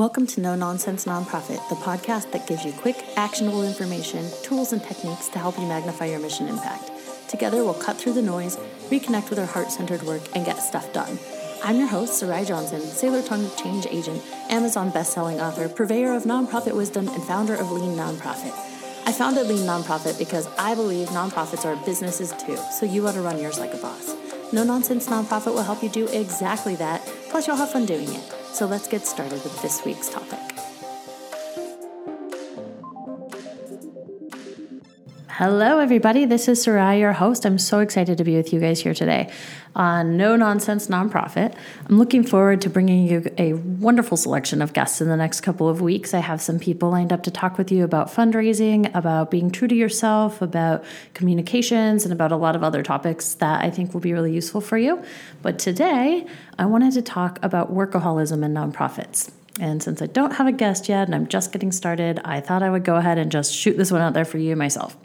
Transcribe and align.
Welcome 0.00 0.26
to 0.28 0.40
No 0.40 0.54
Nonsense 0.54 1.04
Nonprofit, 1.04 1.68
the 1.68 1.74
podcast 1.74 2.32
that 2.32 2.46
gives 2.46 2.64
you 2.64 2.72
quick, 2.72 2.96
actionable 3.16 3.62
information, 3.62 4.24
tools, 4.42 4.72
and 4.72 4.82
techniques 4.82 5.28
to 5.28 5.38
help 5.38 5.58
you 5.58 5.66
magnify 5.66 6.06
your 6.06 6.20
mission 6.20 6.48
impact. 6.48 6.90
Together, 7.28 7.62
we'll 7.64 7.74
cut 7.74 7.98
through 7.98 8.14
the 8.14 8.22
noise, 8.22 8.56
reconnect 8.88 9.28
with 9.28 9.38
our 9.38 9.44
heart 9.44 9.70
centered 9.70 10.02
work, 10.04 10.22
and 10.34 10.46
get 10.46 10.56
stuff 10.62 10.90
done. 10.94 11.18
I'm 11.62 11.76
your 11.76 11.86
host, 11.86 12.18
Sarai 12.18 12.46
Johnson, 12.46 12.80
Sailor 12.80 13.20
Tongue 13.20 13.50
change 13.62 13.86
agent, 13.90 14.22
Amazon 14.48 14.88
best-selling 14.88 15.38
author, 15.38 15.68
purveyor 15.68 16.14
of 16.14 16.22
nonprofit 16.22 16.74
wisdom, 16.74 17.06
and 17.06 17.22
founder 17.24 17.54
of 17.54 17.70
Lean 17.70 17.94
Nonprofit. 17.94 18.54
I 19.06 19.12
founded 19.12 19.48
Lean 19.48 19.66
Nonprofit 19.66 20.18
because 20.18 20.48
I 20.58 20.74
believe 20.74 21.08
nonprofits 21.08 21.66
are 21.66 21.76
businesses 21.84 22.32
too, 22.42 22.56
so 22.56 22.86
you 22.86 23.06
ought 23.06 23.12
to 23.12 23.20
run 23.20 23.38
yours 23.38 23.58
like 23.58 23.74
a 23.74 23.76
boss. 23.76 24.16
No 24.50 24.64
Nonsense 24.64 25.08
Nonprofit 25.08 25.52
will 25.52 25.62
help 25.62 25.82
you 25.82 25.90
do 25.90 26.08
exactly 26.08 26.74
that, 26.76 27.02
plus 27.28 27.46
you'll 27.46 27.56
have 27.56 27.70
fun 27.70 27.84
doing 27.84 28.08
it. 28.08 28.39
So 28.52 28.66
let's 28.66 28.88
get 28.88 29.06
started 29.06 29.42
with 29.42 29.62
this 29.62 29.84
week's 29.84 30.10
topic. 30.10 30.49
Hello, 35.40 35.78
everybody. 35.78 36.26
This 36.26 36.48
is 36.48 36.62
Sarai, 36.62 37.00
your 37.00 37.14
host. 37.14 37.46
I'm 37.46 37.56
so 37.56 37.78
excited 37.78 38.18
to 38.18 38.24
be 38.24 38.36
with 38.36 38.52
you 38.52 38.60
guys 38.60 38.78
here 38.78 38.92
today 38.92 39.32
on 39.74 40.18
No 40.18 40.36
Nonsense 40.36 40.88
Nonprofit. 40.88 41.56
I'm 41.88 41.98
looking 41.98 42.24
forward 42.24 42.60
to 42.60 42.68
bringing 42.68 43.06
you 43.06 43.24
a 43.38 43.54
wonderful 43.54 44.18
selection 44.18 44.60
of 44.60 44.74
guests 44.74 45.00
in 45.00 45.08
the 45.08 45.16
next 45.16 45.40
couple 45.40 45.66
of 45.66 45.80
weeks. 45.80 46.12
I 46.12 46.18
have 46.18 46.42
some 46.42 46.58
people 46.58 46.90
lined 46.90 47.10
up 47.10 47.22
to 47.22 47.30
talk 47.30 47.56
with 47.56 47.72
you 47.72 47.84
about 47.84 48.08
fundraising, 48.08 48.94
about 48.94 49.30
being 49.30 49.50
true 49.50 49.66
to 49.66 49.74
yourself, 49.74 50.42
about 50.42 50.84
communications, 51.14 52.04
and 52.04 52.12
about 52.12 52.32
a 52.32 52.36
lot 52.36 52.54
of 52.54 52.62
other 52.62 52.82
topics 52.82 53.32
that 53.32 53.64
I 53.64 53.70
think 53.70 53.94
will 53.94 54.02
be 54.02 54.12
really 54.12 54.34
useful 54.34 54.60
for 54.60 54.76
you. 54.76 55.02
But 55.40 55.58
today, 55.58 56.26
I 56.58 56.66
wanted 56.66 56.92
to 56.92 57.00
talk 57.00 57.38
about 57.42 57.74
workaholism 57.74 58.44
in 58.44 58.52
nonprofits. 58.52 59.30
And 59.58 59.82
since 59.82 60.02
I 60.02 60.06
don't 60.06 60.32
have 60.32 60.46
a 60.46 60.52
guest 60.52 60.90
yet 60.90 61.08
and 61.08 61.14
I'm 61.14 61.28
just 61.28 61.50
getting 61.50 61.72
started, 61.72 62.20
I 62.26 62.40
thought 62.40 62.62
I 62.62 62.68
would 62.68 62.84
go 62.84 62.96
ahead 62.96 63.16
and 63.16 63.32
just 63.32 63.54
shoot 63.54 63.78
this 63.78 63.90
one 63.90 64.02
out 64.02 64.12
there 64.12 64.26
for 64.26 64.36
you 64.36 64.54
myself 64.54 64.98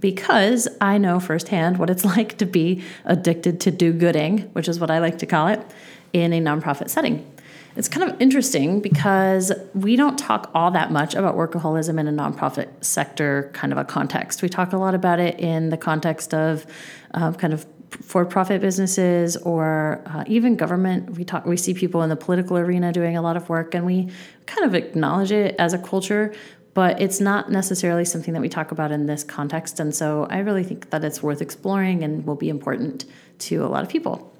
because 0.00 0.68
I 0.80 0.98
know 0.98 1.20
firsthand 1.20 1.78
what 1.78 1.90
it's 1.90 2.04
like 2.16 2.38
to 2.38 2.46
be 2.46 2.82
addicted 3.04 3.60
to 3.62 3.70
do 3.70 3.92
gooding, 3.92 4.40
which 4.52 4.68
is 4.68 4.78
what 4.80 4.90
I 4.90 4.98
like 4.98 5.18
to 5.18 5.26
call 5.26 5.48
it, 5.48 5.64
in 6.12 6.32
a 6.32 6.40
nonprofit 6.40 6.88
setting. 6.88 7.30
It's 7.76 7.88
kind 7.88 8.10
of 8.10 8.20
interesting 8.20 8.80
because 8.80 9.52
we 9.72 9.94
don't 9.94 10.18
talk 10.18 10.50
all 10.52 10.72
that 10.72 10.90
much 10.90 11.14
about 11.14 11.36
workaholism 11.36 12.00
in 12.00 12.08
a 12.08 12.12
nonprofit 12.12 12.68
sector 12.84 13.50
kind 13.52 13.72
of 13.72 13.78
a 13.78 13.84
context. 13.84 14.42
We 14.42 14.48
talk 14.48 14.72
a 14.72 14.76
lot 14.76 14.96
about 14.96 15.20
it 15.20 15.38
in 15.38 15.68
the 15.68 15.76
context 15.76 16.34
of 16.34 16.66
kind 17.12 17.52
of 17.52 17.66
for-profit 17.90 18.60
businesses 18.60 19.36
or 19.36 20.02
uh, 20.06 20.24
even 20.26 20.56
government. 20.56 21.16
We 21.16 21.24
talk. 21.24 21.46
We 21.46 21.56
see 21.56 21.74
people 21.74 22.02
in 22.02 22.10
the 22.10 22.16
political 22.16 22.58
arena 22.58 22.92
doing 22.92 23.16
a 23.16 23.22
lot 23.22 23.36
of 23.36 23.48
work, 23.48 23.74
and 23.74 23.86
we 23.86 24.10
kind 24.46 24.66
of 24.66 24.74
acknowledge 24.74 25.32
it 25.32 25.54
as 25.58 25.72
a 25.72 25.78
culture 25.78 26.34
but 26.78 27.00
it's 27.00 27.18
not 27.20 27.50
necessarily 27.50 28.04
something 28.04 28.32
that 28.34 28.40
we 28.40 28.48
talk 28.48 28.70
about 28.70 28.92
in 28.92 29.06
this 29.06 29.24
context. 29.24 29.80
And 29.80 29.92
so 29.92 30.28
I 30.30 30.38
really 30.38 30.62
think 30.62 30.90
that 30.90 31.02
it's 31.02 31.20
worth 31.20 31.42
exploring 31.42 32.04
and 32.04 32.24
will 32.24 32.36
be 32.36 32.48
important 32.48 33.04
to 33.40 33.64
a 33.64 33.66
lot 33.66 33.82
of 33.82 33.88
people. 33.88 34.32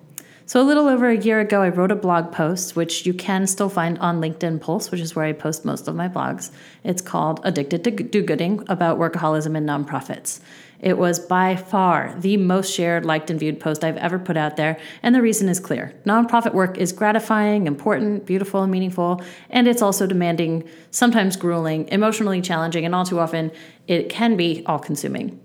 So, 0.48 0.62
a 0.62 0.64
little 0.64 0.88
over 0.88 1.10
a 1.10 1.14
year 1.14 1.40
ago, 1.40 1.60
I 1.60 1.68
wrote 1.68 1.92
a 1.92 1.94
blog 1.94 2.32
post, 2.32 2.74
which 2.74 3.04
you 3.04 3.12
can 3.12 3.46
still 3.46 3.68
find 3.68 3.98
on 3.98 4.18
LinkedIn 4.18 4.62
Pulse, 4.62 4.90
which 4.90 5.02
is 5.02 5.14
where 5.14 5.26
I 5.26 5.34
post 5.34 5.66
most 5.66 5.86
of 5.88 5.94
my 5.94 6.08
blogs. 6.08 6.50
It's 6.82 7.02
called 7.02 7.42
Addicted 7.44 7.84
to 7.84 7.90
Do 7.90 8.22
Gooding 8.22 8.64
about 8.66 8.98
workaholism 8.98 9.58
in 9.58 9.66
nonprofits. 9.66 10.40
It 10.80 10.96
was 10.96 11.20
by 11.20 11.54
far 11.56 12.14
the 12.18 12.38
most 12.38 12.72
shared, 12.72 13.04
liked, 13.04 13.28
and 13.28 13.38
viewed 13.38 13.60
post 13.60 13.84
I've 13.84 13.98
ever 13.98 14.18
put 14.18 14.38
out 14.38 14.56
there, 14.56 14.78
and 15.02 15.14
the 15.14 15.20
reason 15.20 15.50
is 15.50 15.60
clear. 15.60 15.92
Nonprofit 16.06 16.54
work 16.54 16.78
is 16.78 16.92
gratifying, 16.94 17.66
important, 17.66 18.24
beautiful, 18.24 18.62
and 18.62 18.72
meaningful, 18.72 19.22
and 19.50 19.68
it's 19.68 19.82
also 19.82 20.06
demanding, 20.06 20.66
sometimes 20.90 21.36
grueling, 21.36 21.88
emotionally 21.88 22.40
challenging, 22.40 22.86
and 22.86 22.94
all 22.94 23.04
too 23.04 23.20
often 23.20 23.52
it 23.86 24.08
can 24.08 24.34
be 24.34 24.64
all 24.64 24.78
consuming. 24.78 25.42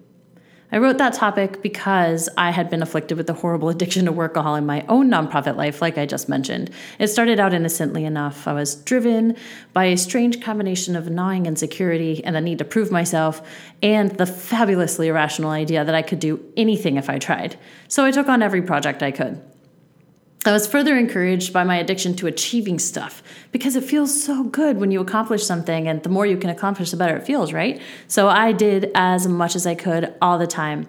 I 0.73 0.79
wrote 0.79 0.97
that 0.97 1.13
topic 1.13 1.61
because 1.61 2.29
I 2.35 2.49
had 2.49 2.67
been 2.67 2.81
afflicted 2.81 3.15
with 3.15 3.29
a 3.29 3.33
horrible 3.33 3.69
addiction 3.73 4.05
to 4.05 4.11
workahol 4.11 4.57
in 4.57 4.65
my 4.65 4.83
own 4.89 5.07
nonprofit 5.07 5.55
life, 5.55 5.83
like 5.83 5.99
I 5.99 6.07
just 6.07 6.27
mentioned. 6.27 6.71
It 6.97 7.09
started 7.09 7.39
out 7.39 7.53
innocently 7.53 8.05
enough. 8.05 8.47
I 8.47 8.53
was 8.53 8.73
driven 8.73 9.37
by 9.73 9.85
a 9.85 9.97
strange 9.97 10.41
combination 10.41 10.95
of 10.95 11.11
gnawing 11.11 11.45
insecurity 11.45 12.25
and 12.25 12.35
the 12.35 12.41
need 12.41 12.57
to 12.57 12.65
prove 12.65 12.91
myself, 12.91 13.47
and 13.83 14.17
the 14.17 14.25
fabulously 14.25 15.09
irrational 15.09 15.51
idea 15.51 15.85
that 15.85 15.93
I 15.93 16.01
could 16.01 16.19
do 16.19 16.43
anything 16.57 16.97
if 16.97 17.07
I 17.07 17.19
tried. 17.19 17.55
So 17.87 18.03
I 18.03 18.09
took 18.09 18.27
on 18.27 18.41
every 18.41 18.63
project 18.63 19.03
I 19.03 19.11
could. 19.11 19.39
I 20.51 20.53
was 20.53 20.67
further 20.67 20.97
encouraged 20.97 21.53
by 21.53 21.63
my 21.63 21.77
addiction 21.77 22.15
to 22.17 22.27
achieving 22.27 22.77
stuff 22.77 23.23
because 23.51 23.75
it 23.75 23.83
feels 23.83 24.23
so 24.23 24.43
good 24.43 24.77
when 24.77 24.91
you 24.91 24.99
accomplish 24.99 25.45
something, 25.45 25.87
and 25.87 26.03
the 26.03 26.09
more 26.09 26.25
you 26.25 26.37
can 26.37 26.49
accomplish, 26.49 26.91
the 26.91 26.97
better 26.97 27.15
it 27.15 27.25
feels, 27.25 27.53
right? 27.53 27.81
So 28.07 28.27
I 28.27 28.51
did 28.51 28.91
as 28.93 29.27
much 29.27 29.55
as 29.55 29.65
I 29.65 29.75
could 29.75 30.13
all 30.21 30.37
the 30.37 30.47
time. 30.47 30.87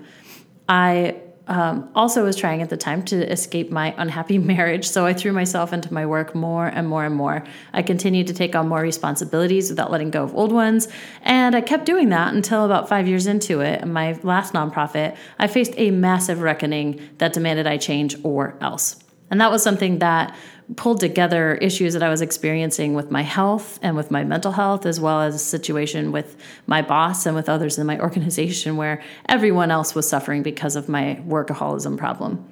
I 0.68 1.16
um, 1.46 1.90
also 1.94 2.24
was 2.24 2.36
trying 2.36 2.62
at 2.62 2.70
the 2.70 2.76
time 2.76 3.04
to 3.04 3.30
escape 3.30 3.70
my 3.70 3.94
unhappy 3.96 4.38
marriage, 4.54 4.88
so 4.88 5.06
I 5.06 5.12
threw 5.12 5.32
myself 5.32 5.72
into 5.72 5.92
my 5.92 6.06
work 6.06 6.34
more 6.34 6.66
and 6.66 6.88
more 6.88 7.04
and 7.04 7.14
more. 7.14 7.44
I 7.72 7.82
continued 7.82 8.26
to 8.28 8.34
take 8.34 8.56
on 8.56 8.68
more 8.68 8.80
responsibilities 8.80 9.70
without 9.70 9.90
letting 9.90 10.10
go 10.10 10.24
of 10.24 10.34
old 10.34 10.52
ones, 10.52 10.88
and 11.22 11.54
I 11.54 11.60
kept 11.60 11.84
doing 11.84 12.08
that 12.08 12.34
until 12.34 12.64
about 12.64 12.88
five 12.88 13.06
years 13.06 13.26
into 13.26 13.60
it, 13.60 13.86
my 13.86 14.18
last 14.22 14.52
nonprofit, 14.52 15.16
I 15.38 15.46
faced 15.46 15.74
a 15.76 15.90
massive 15.90 16.40
reckoning 16.40 17.00
that 17.18 17.32
demanded 17.32 17.66
I 17.66 17.76
change 17.76 18.16
or 18.24 18.56
else. 18.60 19.03
And 19.30 19.40
that 19.40 19.50
was 19.50 19.62
something 19.62 19.98
that 19.98 20.36
pulled 20.76 21.00
together 21.00 21.54
issues 21.56 21.92
that 21.92 22.02
I 22.02 22.08
was 22.08 22.22
experiencing 22.22 22.94
with 22.94 23.10
my 23.10 23.22
health 23.22 23.78
and 23.82 23.96
with 23.96 24.10
my 24.10 24.24
mental 24.24 24.52
health, 24.52 24.86
as 24.86 24.98
well 24.98 25.20
as 25.20 25.34
a 25.34 25.38
situation 25.38 26.12
with 26.12 26.36
my 26.66 26.80
boss 26.82 27.26
and 27.26 27.34
with 27.34 27.48
others 27.48 27.78
in 27.78 27.86
my 27.86 27.98
organization 28.08 28.76
where 28.76 29.02
everyone 29.28 29.70
else 29.70 29.94
was 29.94 30.08
suffering 30.08 30.42
because 30.42 30.76
of 30.76 30.88
my 30.88 31.20
workaholism 31.26 31.98
problem, 31.98 32.44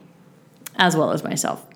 as 0.76 0.96
well 0.96 1.12
as 1.12 1.24
myself. 1.24 1.66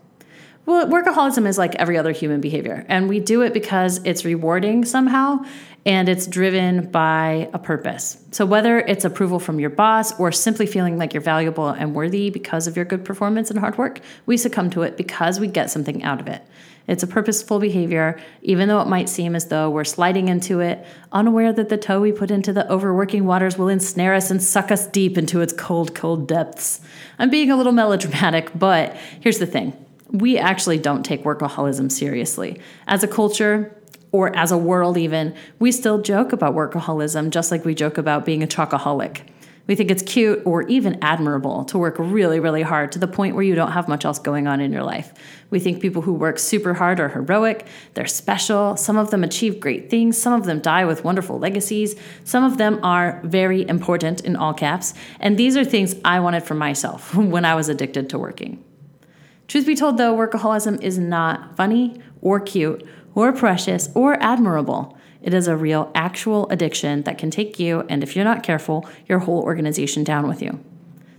Well, 0.67 0.89
workaholism 0.89 1.47
is 1.47 1.59
like 1.59 1.77
every 1.77 1.97
other 1.97 2.11
human 2.11 2.41
behavior, 2.41 2.85
and 2.89 3.09
we 3.09 3.21
do 3.21 3.43
it 3.43 3.55
because 3.55 4.01
it's 4.05 4.25
rewarding 4.25 4.85
somehow 4.85 5.45
and 5.87 6.09
it's 6.09 6.27
driven 6.27 6.91
by 6.91 7.49
a 7.53 7.59
purpose. 7.61 8.21
So, 8.33 8.45
whether 8.45 8.81
it's 8.81 9.05
approval 9.05 9.39
from 9.39 9.61
your 9.61 9.71
boss 9.71 10.19
or 10.19 10.33
simply 10.33 10.67
feeling 10.67 10.99
like 10.99 11.15
you're 11.15 11.21
valuable 11.21 11.69
and 11.69 11.95
worthy 11.95 12.31
because 12.31 12.67
of 12.67 12.75
your 12.75 12.85
good 12.85 13.05
performance 13.05 13.49
and 13.49 13.61
hard 13.61 13.79
work, 13.79 14.01
we 14.27 14.37
succumb 14.37 14.69
to 14.71 14.83
it 14.83 14.97
because 14.97 15.39
we 15.39 15.47
get 15.47 15.71
something 15.71 16.03
out 16.03 16.21
of 16.21 16.27
it. 16.27 16.43
It's 16.89 17.05
a 17.05 17.07
purposeful 17.07 17.61
behavior, 17.61 18.21
even 18.43 18.69
though 18.69 18.81
it 18.81 18.89
might 18.89 19.09
seem 19.09 19.37
as 19.37 19.47
though 19.47 19.71
we're 19.71 19.85
sliding 19.85 20.29
into 20.29 20.59
it, 20.59 20.85
unaware 21.13 21.53
that 21.53 21.69
the 21.69 21.77
toe 21.77 22.01
we 22.01 22.11
put 22.11 22.33
into 22.33 22.53
the 22.53 22.69
overworking 22.71 23.25
waters 23.25 23.57
will 23.57 23.69
ensnare 23.69 24.15
us 24.15 24.33
and 24.33 24.43
suck 24.43 24.73
us 24.73 24.89
deep 24.89 25.17
into 25.17 25.41
its 25.41 25.53
cold, 25.53 25.95
cold 25.95 26.27
depths. 26.27 26.81
I'm 27.21 27.31
being 27.31 27.53
a 27.53 27.57
little 27.57 27.73
melodramatic, 27.73 28.51
but 28.59 28.97
here's 29.21 29.39
the 29.39 29.47
thing 29.47 29.86
we 30.11 30.39
actually 30.39 30.79
don't 30.79 31.03
take 31.03 31.25
workaholism 31.25 31.91
seriously. 31.91 32.61
As 32.87 33.03
a 33.03 33.09
culture, 33.09 33.77
or 34.13 34.35
as 34.35 34.51
a 34.51 34.57
world, 34.57 34.97
even, 34.97 35.35
we 35.59 35.71
still 35.71 36.01
joke 36.01 36.33
about 36.33 36.55
workaholism 36.55 37.31
just 37.31 37.51
like 37.51 37.65
we 37.65 37.75
joke 37.75 37.99
about 37.99 38.25
being 38.25 38.43
a 38.43 38.47
chocoholic. 38.47 39.21
We 39.67 39.75
think 39.75 39.91
it's 39.91 40.03
cute 40.03 40.43
or 40.45 40.63
even 40.69 40.99
admirable 41.03 41.65
to 41.67 41.79
work 41.79 41.97
really, 41.99 42.39
really 42.39 42.63
hard 42.63 42.93
to 42.93 43.01
the 43.01 43.09
point 43.09 43.35
where 43.35 43.43
you 43.43 43.57
don't 43.57 43.73
have 43.73 43.89
much 43.89 44.05
else 44.05 44.21
going 44.21 44.47
on 44.47 44.61
in 44.61 44.73
your 44.73 44.85
life. 44.85 45.13
We 45.51 45.59
think 45.59 45.83
people 45.83 46.03
who 46.03 46.15
work 46.15 46.39
super 46.39 46.75
hard 46.75 47.01
are 47.01 47.09
heroic, 47.09 47.67
they're 47.95 48.07
special, 48.07 48.77
some 48.77 48.97
of 48.97 49.11
them 49.11 49.25
achieve 49.25 49.59
great 49.59 49.91
things, 49.91 50.17
some 50.17 50.33
of 50.33 50.47
them 50.47 50.61
die 50.61 50.85
with 50.85 51.03
wonderful 51.03 51.39
legacies, 51.39 51.97
some 52.23 52.45
of 52.45 52.59
them 52.59 52.79
are 52.85 53.21
very 53.25 53.69
important 53.69 54.21
in 54.21 54.37
all 54.37 54.55
caps, 54.55 54.95
and 55.19 55.37
these 55.37 55.57
are 55.57 55.65
things 55.65 55.97
I 56.05 56.21
wanted 56.21 56.45
for 56.45 56.55
myself 56.55 57.15
when 57.17 57.45
I 57.45 57.57
was 57.57 57.69
addicted 57.69 58.09
to 58.11 58.19
working. 58.19 58.63
Truth 59.49 59.67
be 59.67 59.77
told, 59.77 59.97
though, 59.97 60.17
workaholism 60.17 60.83
is 60.83 60.99
not 60.99 61.57
funny 61.57 62.01
or 62.21 62.41
cute 62.41 62.87
or 63.15 63.33
precious 63.33 63.89
or 63.95 64.21
admirable. 64.23 64.97
It 65.23 65.35
is 65.35 65.49
a 65.49 65.57
real, 65.57 65.91
actual 65.95 66.49
addiction 66.51 67.03
that 67.03 67.19
can 67.19 67.31
take 67.31 67.59
you, 67.59 67.85
and 67.89 68.03
if 68.03 68.15
you're 68.15 68.25
not 68.25 68.43
careful, 68.43 68.89
your 69.07 69.21
whole 69.21 69.43
organization 69.43 70.05
down 70.05 70.29
with 70.29 70.43
you. 70.43 70.61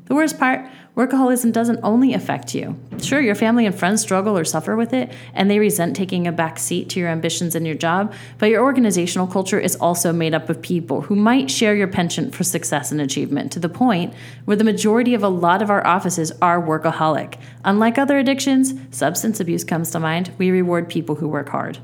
The 0.07 0.15
worst 0.15 0.39
part 0.39 0.69
workaholism 0.95 1.51
doesn't 1.51 1.79
only 1.83 2.13
affect 2.13 2.55
you. 2.55 2.75
Sure, 3.01 3.21
your 3.21 3.35
family 3.35 3.65
and 3.65 3.77
friends 3.77 4.01
struggle 4.01 4.37
or 4.37 4.43
suffer 4.43 4.75
with 4.75 4.93
it, 4.93 5.11
and 5.33 5.51
they 5.51 5.59
resent 5.59 5.95
taking 5.95 6.25
a 6.25 6.31
back 6.31 6.57
seat 6.57 6.89
to 6.89 6.99
your 6.99 7.09
ambitions 7.09 7.53
and 7.53 7.67
your 7.67 7.75
job, 7.75 8.13
but 8.39 8.49
your 8.49 8.63
organizational 8.63 9.27
culture 9.27 9.59
is 9.59 9.75
also 9.75 10.11
made 10.11 10.33
up 10.33 10.49
of 10.49 10.61
people 10.61 11.01
who 11.01 11.15
might 11.15 11.51
share 11.51 11.75
your 11.75 11.87
penchant 11.87 12.33
for 12.33 12.43
success 12.43 12.91
and 12.91 12.99
achievement 12.99 13.51
to 13.51 13.59
the 13.59 13.69
point 13.69 14.13
where 14.45 14.57
the 14.57 14.63
majority 14.63 15.13
of 15.13 15.23
a 15.23 15.29
lot 15.29 15.61
of 15.61 15.69
our 15.69 15.85
offices 15.85 16.31
are 16.41 16.61
workaholic. 16.61 17.37
Unlike 17.63 17.97
other 17.97 18.17
addictions, 18.17 18.73
substance 18.89 19.39
abuse 19.39 19.63
comes 19.63 19.91
to 19.91 19.99
mind, 19.99 20.31
we 20.37 20.49
reward 20.49 20.89
people 20.89 21.15
who 21.15 21.27
work 21.27 21.49
hard. 21.49 21.77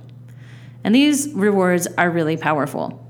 And 0.83 0.95
these 0.95 1.29
rewards 1.33 1.87
are 1.97 2.09
really 2.09 2.37
powerful. 2.37 3.02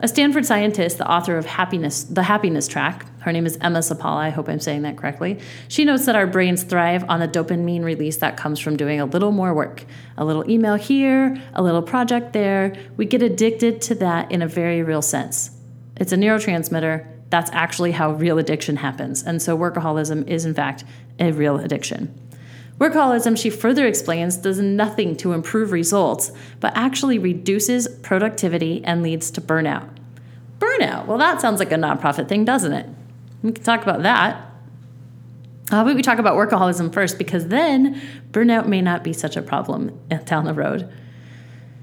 A 0.00 0.06
Stanford 0.06 0.46
scientist, 0.46 0.98
the 0.98 1.10
author 1.10 1.36
of 1.36 1.44
Happiness, 1.44 2.04
The 2.04 2.22
Happiness 2.22 2.68
Track, 2.68 3.04
her 3.22 3.32
name 3.32 3.46
is 3.46 3.58
Emma 3.60 3.80
Seppälä, 3.80 4.16
I 4.16 4.30
hope 4.30 4.48
I'm 4.48 4.60
saying 4.60 4.82
that 4.82 4.96
correctly. 4.96 5.40
She 5.66 5.84
notes 5.84 6.06
that 6.06 6.14
our 6.14 6.28
brains 6.28 6.62
thrive 6.62 7.04
on 7.08 7.18
the 7.18 7.26
dopamine 7.26 7.82
release 7.82 8.18
that 8.18 8.36
comes 8.36 8.60
from 8.60 8.76
doing 8.76 9.00
a 9.00 9.06
little 9.06 9.32
more 9.32 9.52
work. 9.52 9.84
A 10.16 10.24
little 10.24 10.48
email 10.48 10.76
here, 10.76 11.36
a 11.52 11.62
little 11.62 11.82
project 11.82 12.32
there. 12.32 12.76
We 12.96 13.06
get 13.06 13.22
addicted 13.22 13.82
to 13.82 13.96
that 13.96 14.30
in 14.30 14.40
a 14.40 14.46
very 14.46 14.84
real 14.84 15.02
sense. 15.02 15.50
It's 15.96 16.12
a 16.12 16.16
neurotransmitter. 16.16 17.04
That's 17.30 17.50
actually 17.52 17.90
how 17.90 18.12
real 18.12 18.38
addiction 18.38 18.76
happens. 18.76 19.24
And 19.24 19.42
so 19.42 19.58
workaholism 19.58 20.28
is, 20.28 20.44
in 20.44 20.54
fact, 20.54 20.84
a 21.18 21.32
real 21.32 21.58
addiction. 21.58 22.14
Workaholism, 22.78 23.36
she 23.36 23.50
further 23.50 23.86
explains, 23.86 24.36
does 24.36 24.60
nothing 24.60 25.16
to 25.16 25.32
improve 25.32 25.72
results, 25.72 26.30
but 26.60 26.72
actually 26.76 27.18
reduces 27.18 27.88
productivity 28.02 28.84
and 28.84 29.02
leads 29.02 29.30
to 29.32 29.40
burnout. 29.40 29.88
Burnout, 30.60 31.06
well, 31.06 31.18
that 31.18 31.40
sounds 31.40 31.58
like 31.58 31.72
a 31.72 31.76
nonprofit 31.76 32.28
thing, 32.28 32.44
doesn't 32.44 32.72
it? 32.72 32.86
We 33.42 33.52
can 33.52 33.64
talk 33.64 33.82
about 33.82 34.02
that. 34.02 34.36
Uh, 35.70 35.76
How 35.76 35.82
about 35.82 35.96
we 35.96 36.02
talk 36.02 36.18
about 36.18 36.36
workaholism 36.36 36.92
first, 36.92 37.18
because 37.18 37.48
then 37.48 38.00
burnout 38.30 38.66
may 38.66 38.80
not 38.80 39.02
be 39.02 39.12
such 39.12 39.36
a 39.36 39.42
problem 39.42 39.98
down 40.24 40.44
the 40.44 40.54
road. 40.54 40.88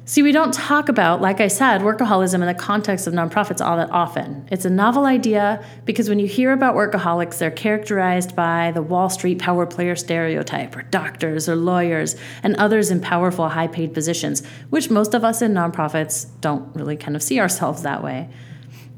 See, 0.07 0.21
we 0.21 0.31
don't 0.31 0.53
talk 0.53 0.87
about, 0.87 1.19
like 1.19 1.41
I 1.41 1.47
said, 1.47 1.81
workaholism 1.81 2.35
in 2.35 2.41
the 2.41 2.53
context 2.53 3.07
of 3.07 3.13
nonprofits 3.15 3.65
all 3.65 3.75
that 3.77 3.89
often. 3.89 4.47
It's 4.51 4.63
a 4.63 4.69
novel 4.69 5.05
idea 5.05 5.65
because 5.83 6.09
when 6.09 6.19
you 6.19 6.27
hear 6.27 6.53
about 6.53 6.75
workaholics, 6.75 7.39
they're 7.39 7.49
characterized 7.49 8.35
by 8.35 8.71
the 8.75 8.83
Wall 8.83 9.09
Street 9.09 9.39
power 9.39 9.65
player 9.65 9.95
stereotype, 9.95 10.75
or 10.75 10.83
doctors, 10.83 11.49
or 11.49 11.55
lawyers, 11.55 12.15
and 12.43 12.55
others 12.57 12.91
in 12.91 13.01
powerful, 13.01 13.49
high 13.49 13.65
paid 13.65 13.95
positions, 13.95 14.45
which 14.69 14.91
most 14.91 15.15
of 15.15 15.23
us 15.23 15.41
in 15.41 15.55
nonprofits 15.55 16.27
don't 16.39 16.75
really 16.75 16.97
kind 16.97 17.15
of 17.15 17.23
see 17.23 17.39
ourselves 17.39 17.81
that 17.81 18.03
way. 18.03 18.29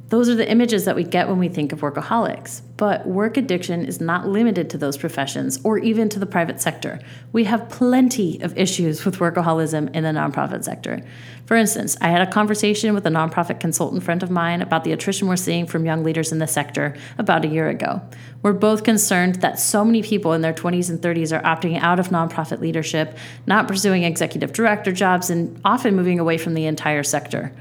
Those 0.10 0.30
are 0.30 0.36
the 0.36 0.50
images 0.50 0.86
that 0.86 0.96
we 0.96 1.04
get 1.04 1.28
when 1.28 1.38
we 1.38 1.50
think 1.50 1.74
of 1.74 1.82
workaholics. 1.82 2.62
But 2.78 3.06
work 3.06 3.36
addiction 3.36 3.84
is 3.84 4.00
not 4.00 4.26
limited 4.26 4.70
to 4.70 4.78
those 4.78 4.96
professions 4.96 5.60
or 5.66 5.80
even 5.80 6.08
to 6.10 6.20
the 6.20 6.26
private 6.26 6.62
sector. 6.62 7.00
We 7.34 7.44
have 7.44 7.68
plenty 7.68 8.40
of 8.42 8.58
issues 8.58 9.04
with 9.04 9.20
workaholism 9.20 9.94
in 9.94 10.04
the 10.04 10.12
nonprofit 10.12 10.64
sector. 10.64 11.02
For 11.46 11.58
instance, 11.58 11.98
I 12.00 12.08
had 12.08 12.26
a 12.26 12.32
conversation 12.32 12.94
with 12.94 13.06
a 13.06 13.10
nonprofit 13.10 13.60
consultant 13.60 14.04
friend 14.04 14.24
of 14.24 14.32
mine 14.32 14.62
about 14.62 14.86
the 14.86 14.94
attrition 14.94 15.28
we're 15.28 15.36
seeing 15.36 15.66
from 15.66 15.86
young 15.86 16.06
leaders 16.06 16.32
in 16.32 16.40
the 16.40 16.48
sector 16.48 16.96
about 17.18 17.44
a 17.44 17.50
year 17.50 17.68
ago. 17.68 18.02
We're 18.44 18.54
both 18.54 18.86
concerned 18.86 19.36
that 19.42 19.60
so 19.60 19.84
many 19.84 20.04
people 20.04 20.32
in 20.32 20.42
their 20.42 20.54
20s 20.54 20.90
and 20.90 21.02
30s 21.02 21.38
are 21.38 21.44
opting 21.44 21.80
out 21.82 22.00
of 22.00 22.10
nonprofit 22.10 22.62
leadership, 22.62 23.18
not 23.46 23.68
pursuing 23.68 24.04
executive 24.04 24.54
director 24.54 24.94
jobs, 24.94 25.30
and 25.30 25.60
often 25.66 25.98
moving 25.98 26.20
away 26.20 26.38
from 26.38 26.54
the 26.54 26.66
entire 26.66 27.04
sector. 27.04 27.52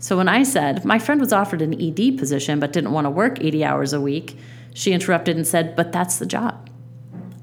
So 0.00 0.16
when 0.16 0.28
I 0.28 0.42
said, 0.44 0.84
my 0.84 0.98
friend 0.98 1.20
was 1.20 1.32
offered 1.32 1.60
an 1.60 1.78
ED 1.80 2.16
position 2.18 2.58
but 2.58 2.72
didn't 2.72 2.92
want 2.92 3.04
to 3.04 3.10
work 3.10 3.38
80 3.38 3.64
hours 3.64 3.92
a 3.92 4.00
week, 4.00 4.38
she 4.72 4.92
interrupted 4.92 5.36
and 5.36 5.46
said, 5.46 5.76
but 5.76 5.92
that's 5.92 6.18
the 6.18 6.26
job. 6.26 6.70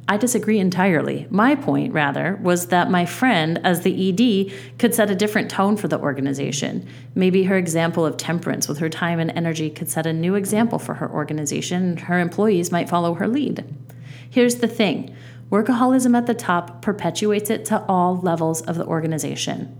I 0.09 0.17
disagree 0.17 0.57
entirely. 0.57 1.27
My 1.29 1.53
point, 1.53 1.93
rather, 1.93 2.39
was 2.41 2.67
that 2.67 2.89
my 2.89 3.05
friend, 3.05 3.59
as 3.63 3.81
the 3.81 4.09
ED, 4.09 4.79
could 4.79 4.95
set 4.95 5.11
a 5.11 5.15
different 5.15 5.51
tone 5.51 5.77
for 5.77 5.87
the 5.87 5.99
organization. 5.99 6.87
Maybe 7.13 7.43
her 7.43 7.57
example 7.57 8.05
of 8.05 8.17
temperance 8.17 8.67
with 8.67 8.79
her 8.79 8.89
time 8.89 9.19
and 9.19 9.29
energy 9.31 9.69
could 9.69 9.89
set 9.89 10.07
a 10.07 10.13
new 10.13 10.33
example 10.33 10.79
for 10.79 10.95
her 10.95 11.11
organization, 11.11 11.83
and 11.83 11.99
her 11.99 12.19
employees 12.19 12.71
might 12.71 12.89
follow 12.89 13.15
her 13.15 13.27
lead. 13.27 13.65
Here's 14.29 14.55
the 14.55 14.67
thing 14.67 15.15
workaholism 15.51 16.17
at 16.17 16.25
the 16.25 16.33
top 16.33 16.81
perpetuates 16.81 17.49
it 17.49 17.65
to 17.65 17.83
all 17.87 18.17
levels 18.17 18.61
of 18.61 18.77
the 18.77 18.85
organization. 18.85 19.77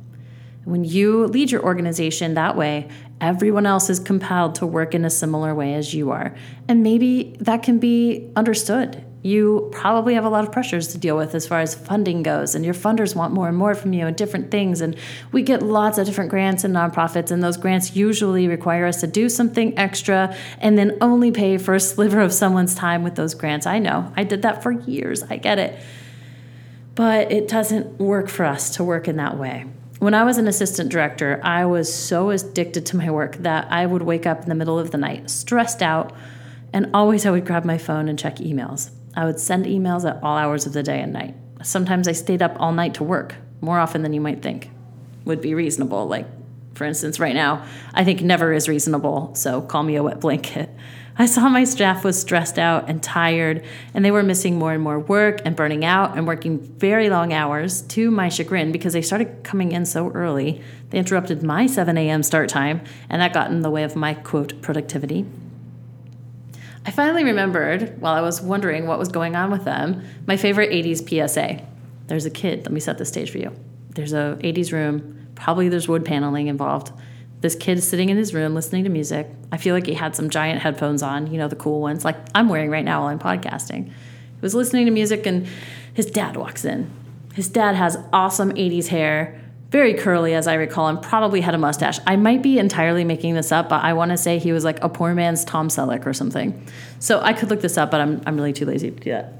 When 0.67 0.83
you 0.83 1.27
lead 1.27 1.49
your 1.49 1.63
organization 1.63 2.33
that 2.33 2.57
way, 2.57 2.89
everyone 3.21 3.65
else 3.65 3.89
is 3.89 4.01
compelled 4.01 4.55
to 4.55 4.65
work 4.65 4.93
in 4.93 5.05
a 5.05 5.09
similar 5.09 5.55
way 5.55 5.75
as 5.75 5.93
you 5.93 6.11
are. 6.11 6.35
And 6.67 6.83
maybe 6.83 7.37
that 7.39 7.63
can 7.63 7.79
be 7.79 8.29
understood. 8.35 9.01
You 9.21 9.69
probably 9.71 10.15
have 10.15 10.25
a 10.25 10.29
lot 10.29 10.43
of 10.43 10.51
pressures 10.51 10.89
to 10.89 10.97
deal 10.97 11.15
with 11.15 11.33
as 11.35 11.47
far 11.47 11.61
as 11.61 11.73
funding 11.73 12.21
goes, 12.21 12.53
and 12.53 12.65
your 12.65 12.73
funders 12.73 13.15
want 13.15 13.33
more 13.33 13.47
and 13.47 13.55
more 13.55 13.75
from 13.75 13.93
you 13.93 14.07
and 14.07 14.17
different 14.17 14.51
things. 14.51 14.81
And 14.81 14.97
we 15.31 15.41
get 15.41 15.61
lots 15.63 15.97
of 15.97 16.05
different 16.05 16.31
grants 16.31 16.65
and 16.65 16.75
nonprofits, 16.75 17.31
and 17.31 17.41
those 17.41 17.55
grants 17.55 17.95
usually 17.95 18.49
require 18.49 18.87
us 18.87 18.99
to 18.99 19.07
do 19.07 19.29
something 19.29 19.77
extra 19.79 20.35
and 20.59 20.77
then 20.77 20.97
only 20.99 21.31
pay 21.31 21.57
for 21.57 21.75
a 21.75 21.79
sliver 21.79 22.19
of 22.19 22.33
someone's 22.33 22.75
time 22.75 23.03
with 23.03 23.15
those 23.15 23.35
grants. 23.35 23.65
I 23.65 23.79
know, 23.79 24.11
I 24.17 24.25
did 24.25 24.41
that 24.41 24.63
for 24.63 24.71
years, 24.71 25.23
I 25.23 25.37
get 25.37 25.59
it. 25.59 25.79
But 26.93 27.31
it 27.31 27.47
doesn't 27.47 28.01
work 28.01 28.27
for 28.27 28.43
us 28.43 28.71
to 28.71 28.83
work 28.83 29.07
in 29.07 29.15
that 29.15 29.37
way 29.37 29.67
when 29.99 30.13
I 30.13 30.23
was 30.23 30.37
an 30.37 30.47
assistant 30.47 30.91
director, 30.91 31.39
I 31.43 31.65
was 31.65 31.91
so 31.93 32.29
addicted 32.29 32.85
to 32.87 32.97
my 32.97 33.09
work 33.09 33.37
that 33.37 33.71
I 33.71 33.85
would 33.85 34.03
wake 34.03 34.25
up 34.25 34.43
in 34.43 34.49
the 34.49 34.55
middle 34.55 34.77
of 34.77 34.91
the 34.91 34.97
night, 34.97 35.29
stressed 35.29 35.81
out, 35.81 36.15
and 36.71 36.89
always 36.93 37.25
I 37.25 37.31
would 37.31 37.45
grab 37.45 37.65
my 37.65 37.77
phone 37.77 38.07
and 38.07 38.19
check 38.19 38.35
emails. 38.37 38.91
I 39.15 39.25
would 39.25 39.39
send 39.39 39.65
emails 39.65 40.07
at 40.07 40.21
all 40.21 40.37
hours 40.37 40.65
of 40.65 40.73
the 40.73 40.83
day 40.83 41.01
and 41.01 41.13
night. 41.13 41.35
Sometimes 41.63 42.07
I 42.07 42.11
stayed 42.11 42.41
up 42.41 42.55
all 42.59 42.71
night 42.71 42.93
to 42.95 43.03
work, 43.03 43.35
more 43.61 43.79
often 43.79 44.03
than 44.03 44.13
you 44.13 44.21
might 44.21 44.43
think 44.43 44.69
would 45.25 45.41
be 45.41 45.53
reasonable. 45.53 46.07
Like, 46.07 46.25
for 46.73 46.85
instance, 46.85 47.19
right 47.19 47.35
now, 47.35 47.65
I 47.93 48.03
think 48.03 48.21
never 48.21 48.53
is 48.53 48.67
reasonable, 48.67 49.35
so 49.35 49.61
call 49.61 49.83
me 49.83 49.95
a 49.95 50.03
wet 50.03 50.19
blanket. 50.19 50.69
I 51.19 51.25
saw 51.25 51.49
my 51.49 51.63
staff 51.63 52.03
was 52.03 52.21
stressed 52.21 52.59
out 52.59 52.87
and 52.87 53.01
tired, 53.01 53.65
and 53.95 54.05
they 54.05 54.11
were 54.11 54.21
missing 54.21 54.59
more 54.59 54.73
and 54.73 54.83
more 54.83 54.99
work 54.99 55.41
and 55.43 55.55
burning 55.55 55.83
out 55.83 56.15
and 56.15 56.27
working 56.27 56.59
very 56.59 57.09
long 57.09 57.33
hours 57.33 57.81
to 57.83 58.11
my 58.11 58.29
chagrin 58.29 58.71
because 58.71 58.93
they 58.93 59.01
started 59.01 59.43
coming 59.43 59.71
in 59.71 59.87
so 59.87 60.11
early. 60.11 60.61
They 60.91 60.99
interrupted 60.99 61.41
my 61.41 61.65
7 61.65 61.97
a.m. 61.97 62.21
start 62.21 62.49
time, 62.49 62.81
and 63.09 63.19
that 63.19 63.33
got 63.33 63.49
in 63.49 63.61
the 63.61 63.71
way 63.71 63.83
of 63.83 63.95
my 63.95 64.13
quote 64.13 64.61
productivity. 64.61 65.25
I 66.85 66.91
finally 66.91 67.23
remembered, 67.23 67.99
while 67.99 68.13
I 68.13 68.21
was 68.21 68.39
wondering 68.39 68.85
what 68.85 68.99
was 68.99 69.09
going 69.09 69.35
on 69.35 69.49
with 69.49 69.65
them, 69.65 70.03
my 70.27 70.37
favorite 70.37 70.69
80s 70.69 70.99
PSA. 70.99 71.65
There's 72.05 72.27
a 72.27 72.29
kid, 72.29 72.59
let 72.59 72.71
me 72.71 72.79
set 72.79 72.99
the 72.99 73.05
stage 73.05 73.31
for 73.31 73.39
you. 73.39 73.53
There's 73.89 74.13
a 74.13 74.37
80s 74.41 74.71
room, 74.71 75.27
probably 75.33 75.67
there's 75.67 75.87
wood 75.87 76.05
paneling 76.05 76.45
involved 76.45 76.91
this 77.41 77.55
kid 77.55 77.81
sitting 77.83 78.09
in 78.09 78.17
his 78.17 78.33
room 78.33 78.55
listening 78.55 78.83
to 78.83 78.89
music. 78.89 79.27
I 79.51 79.57
feel 79.57 79.75
like 79.75 79.85
he 79.85 79.93
had 79.93 80.15
some 80.15 80.29
giant 80.29 80.61
headphones 80.61 81.03
on, 81.03 81.31
you 81.31 81.37
know, 81.37 81.47
the 81.47 81.55
cool 81.55 81.81
ones, 81.81 82.03
like 82.03 82.17
I'm 82.33 82.49
wearing 82.49 82.69
right 82.69 82.85
now 82.85 83.01
while 83.01 83.09
I'm 83.09 83.19
podcasting. 83.19 83.85
He 83.87 84.41
was 84.41 84.55
listening 84.55 84.85
to 84.85 84.91
music, 84.91 85.25
and 85.25 85.47
his 85.93 86.07
dad 86.07 86.35
walks 86.35 86.65
in. 86.65 86.91
His 87.33 87.49
dad 87.49 87.75
has 87.75 87.97
awesome 88.11 88.51
80s 88.51 88.87
hair, 88.87 89.39
very 89.69 89.93
curly, 89.93 90.33
as 90.33 90.47
I 90.47 90.55
recall, 90.55 90.87
and 90.87 91.01
probably 91.01 91.41
had 91.41 91.53
a 91.53 91.57
mustache. 91.57 91.99
I 92.07 92.15
might 92.15 92.41
be 92.41 92.57
entirely 92.57 93.03
making 93.03 93.35
this 93.35 93.51
up, 93.51 93.69
but 93.69 93.83
I 93.83 93.93
want 93.93 94.11
to 94.11 94.17
say 94.17 94.39
he 94.39 94.51
was 94.51 94.63
like 94.63 94.83
a 94.83 94.89
poor 94.89 95.13
man's 95.13 95.43
Tom 95.43 95.69
Selleck 95.69 96.05
or 96.05 96.13
something. 96.13 96.65
So 96.99 97.19
I 97.21 97.33
could 97.33 97.49
look 97.49 97.61
this 97.61 97.77
up, 97.77 97.91
but 97.91 98.01
I'm, 98.01 98.21
I'm 98.25 98.35
really 98.35 98.53
too 98.53 98.65
lazy 98.65 98.91
to 98.91 98.99
do 98.99 99.11
that 99.11 99.33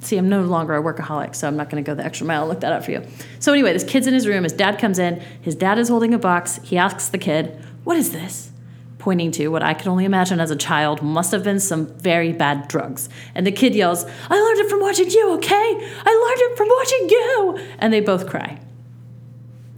see, 0.00 0.16
I'm 0.16 0.28
no 0.28 0.42
longer 0.42 0.74
a 0.74 0.82
workaholic, 0.82 1.34
so 1.34 1.46
I'm 1.48 1.56
not 1.56 1.70
going 1.70 1.82
to 1.82 1.88
go 1.88 1.94
the 1.94 2.04
extra 2.04 2.26
mile 2.26 2.42
and 2.42 2.48
look 2.48 2.60
that 2.60 2.72
up 2.72 2.84
for 2.84 2.92
you. 2.92 3.04
So, 3.38 3.52
anyway, 3.52 3.72
this 3.72 3.84
kid's 3.84 4.06
in 4.06 4.14
his 4.14 4.26
room. 4.26 4.44
His 4.44 4.52
dad 4.52 4.78
comes 4.78 4.98
in. 4.98 5.22
His 5.40 5.54
dad 5.54 5.78
is 5.78 5.88
holding 5.88 6.14
a 6.14 6.18
box. 6.18 6.60
He 6.62 6.78
asks 6.78 7.08
the 7.08 7.18
kid, 7.18 7.62
What 7.84 7.96
is 7.96 8.12
this? 8.12 8.50
Pointing 8.98 9.30
to 9.32 9.48
what 9.48 9.62
I 9.62 9.74
could 9.74 9.88
only 9.88 10.04
imagine 10.04 10.40
as 10.40 10.50
a 10.50 10.56
child 10.56 11.02
must 11.02 11.32
have 11.32 11.42
been 11.42 11.60
some 11.60 11.86
very 11.86 12.32
bad 12.32 12.68
drugs. 12.68 13.08
And 13.34 13.46
the 13.46 13.52
kid 13.52 13.74
yells, 13.74 14.04
I 14.28 14.38
learned 14.38 14.60
it 14.60 14.70
from 14.70 14.80
watching 14.80 15.10
you, 15.10 15.32
okay? 15.34 15.54
I 16.04 16.36
learned 16.38 16.52
it 16.52 16.56
from 16.56 16.68
watching 16.68 17.08
you. 17.08 17.76
And 17.78 17.92
they 17.92 18.00
both 18.00 18.28
cry. 18.28 18.60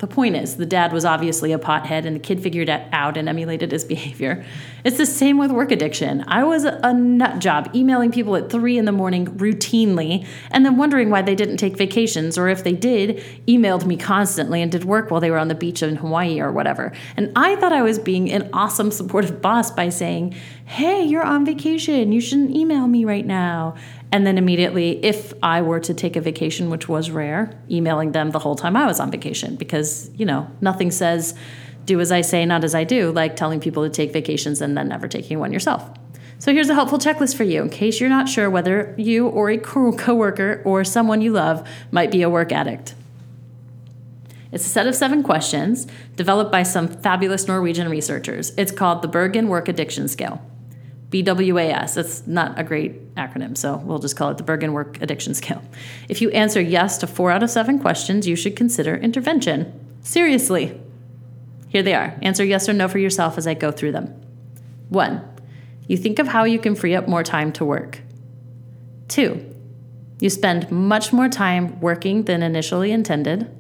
The 0.03 0.09
point 0.09 0.35
is, 0.35 0.57
the 0.57 0.67
dad 0.67 0.93
was 0.93 1.05
obviously 1.05 1.53
a 1.53 1.61
pothead, 1.61 2.07
and 2.07 2.17
the 2.17 2.21
kid 2.21 2.43
figured 2.43 2.69
it 2.69 2.83
out 2.91 3.17
and 3.17 3.29
emulated 3.29 3.71
his 3.71 3.85
behavior. 3.85 4.45
It's 4.83 4.99
the 4.99 5.07
same 5.07 5.39
with 5.39 5.53
work 5.53 5.71
addiction. 5.71 6.25
I 6.27 6.43
was 6.43 6.65
a 6.65 6.93
nut 6.93 7.39
job, 7.39 7.71
emailing 7.73 8.11
people 8.11 8.35
at 8.35 8.51
three 8.51 8.77
in 8.77 8.85
the 8.85 8.91
morning 8.91 9.27
routinely, 9.27 10.27
and 10.51 10.67
then 10.67 10.77
wondering 10.77 11.09
why 11.11 11.23
they 11.23 11.37
didn't 11.37 11.59
take 11.59 11.77
vacations, 11.77 12.37
or 12.37 12.49
if 12.49 12.65
they 12.65 12.73
did, 12.73 13.23
emailed 13.47 13.87
me 13.87 13.97
constantly 13.97 14.61
and 14.61 14.73
did 14.73 14.85
work 14.85 15.13
while 15.13 15.21
they 15.21 15.31
were 15.31 15.39
on 15.39 15.47
the 15.47 15.55
beach 15.55 15.85
in 15.85 15.95
Hawaii 15.95 16.41
or 16.41 16.51
whatever. 16.51 16.93
And 17.17 17.31
I 17.37 17.55
thought 17.55 17.73
I 17.73 17.83
was 17.83 18.01
being 18.01 18.29
an 18.33 18.51
awesome, 18.53 18.91
supportive 18.91 19.41
boss 19.41 19.71
by 19.71 19.89
saying, 19.89 20.35
Hey, 20.65 21.05
you're 21.05 21.23
on 21.23 21.45
vacation. 21.45 22.11
You 22.11 22.21
shouldn't 22.21 22.57
email 22.57 22.89
me 22.89 23.05
right 23.05 23.27
now. 23.27 23.77
And 24.13 24.27
then 24.27 24.37
immediately, 24.37 25.03
if 25.03 25.33
I 25.43 25.63
were 25.63 25.81
to 25.81 25.95
take 25.95 26.17
a 26.17 26.21
vacation, 26.21 26.69
which 26.69 26.87
was 26.87 27.11
rare, 27.11 27.59
emailing 27.71 28.13
them 28.13 28.31
the 28.31 28.39
whole 28.39 28.55
time 28.55 28.77
I 28.77 28.87
was 28.87 29.01
on 29.01 29.11
vacation 29.11 29.57
because, 29.57 30.11
you 30.15 30.27
know, 30.27 30.51
nothing 30.61 30.91
says 30.91 31.35
do 31.87 31.99
as 31.99 32.13
I 32.13 32.21
say, 32.21 32.45
not 32.45 32.63
as 32.63 32.75
I 32.75 32.85
do, 32.85 33.11
like 33.11 33.37
telling 33.37 33.59
people 33.59 33.83
to 33.85 33.91
take 33.91 34.13
vacations 34.13 34.61
and 34.61 34.77
then 34.77 34.89
never 34.89 35.09
taking 35.09 35.39
one 35.39 35.53
yourself. 35.53 35.89
So 36.39 36.53
here's 36.53 36.69
a 36.69 36.75
helpful 36.75 36.99
checklist 36.99 37.37
for 37.37 37.45
you 37.45 37.63
in 37.63 37.71
case 37.71 38.01
you're 38.01 38.09
not 38.09 38.29
sure 38.29 38.51
whether 38.51 38.95
you 38.99 39.29
or 39.29 39.49
a 39.49 39.59
coworker 39.59 40.61
or 40.65 40.85
someone 40.85 41.23
you 41.23 41.33
love 41.33 41.67
might 41.91 42.11
be 42.11 42.23
a 42.23 42.31
work 42.31 42.53
addict. 42.53 42.95
It's 44.53 44.67
a 44.67 44.69
set 44.69 44.87
of 44.87 44.95
seven 44.95 45.23
questions 45.23 45.87
developed 46.15 46.53
by 46.53 46.63
some 46.63 46.89
fabulous 46.89 47.49
Norwegian 47.49 47.89
researchers. 47.89 48.53
It's 48.59 48.73
called 48.73 49.01
the 49.01 49.09
Bergen 49.09 49.49
Work 49.49 49.69
Addiction 49.69 50.09
Scale. 50.09 50.45
BWAS. 51.13 51.97
It's 51.99 52.27
not 52.27 52.59
a 52.59 52.65
great 52.65 53.15
acronym, 53.15 53.57
so 53.57 53.77
we'll 53.77 53.99
just 53.99 54.17
call 54.17 54.31
it 54.31 54.39
the 54.39 54.43
Bergen 54.43 54.73
Work 54.73 55.01
Addiction 55.03 55.35
Scale. 55.35 55.63
If 56.09 56.23
you 56.23 56.31
answer 56.31 56.61
yes 56.61 56.99
to 56.99 57.07
four 57.07 57.31
out 57.31 57.43
of 57.43 57.51
seven 57.51 57.79
questions, 57.79 58.27
you 58.27 58.35
should 58.35 58.57
consider 58.57 58.97
intervention. 58.97 59.79
Seriously. 60.03 60.81
Here 61.69 61.83
they 61.83 61.95
are. 61.95 62.19
Answer 62.23 62.45
yes 62.45 62.69
or 62.69 62.73
no 62.73 62.89
for 62.89 62.99
yourself 62.99 63.39
as 63.39 63.47
I 63.47 63.55
go 63.55 63.71
through 63.71 63.93
them. 63.93 64.09
One, 64.89 65.23
you 65.87 65.97
think 65.97 66.19
of 66.19 66.29
how 66.29 66.45
you 66.45 66.59
can 66.59 66.75
free 66.75 66.95
up 66.95 67.07
more 67.07 67.23
time 67.23 67.53
to 67.53 67.65
work. 67.65 68.01
Two, 69.09 69.55
you 70.19 70.31
spend 70.31 70.71
much 70.71 71.13
more 71.13 71.29
time 71.29 71.79
working 71.81 72.25
than 72.25 72.43
initially 72.43 72.91
intended. 72.91 73.51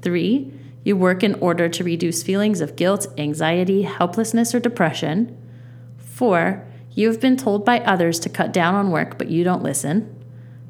Three, 0.00 0.52
you 0.82 0.96
work 0.96 1.22
in 1.22 1.34
order 1.36 1.68
to 1.68 1.84
reduce 1.84 2.22
feelings 2.22 2.60
of 2.60 2.76
guilt, 2.76 3.06
anxiety, 3.18 3.82
helplessness, 3.82 4.54
or 4.54 4.60
depression. 4.60 5.36
Four, 6.14 6.64
you 6.92 7.08
have 7.08 7.20
been 7.20 7.36
told 7.36 7.64
by 7.64 7.80
others 7.80 8.20
to 8.20 8.28
cut 8.28 8.52
down 8.52 8.76
on 8.76 8.92
work, 8.92 9.18
but 9.18 9.30
you 9.30 9.42
don't 9.42 9.64
listen. 9.64 10.14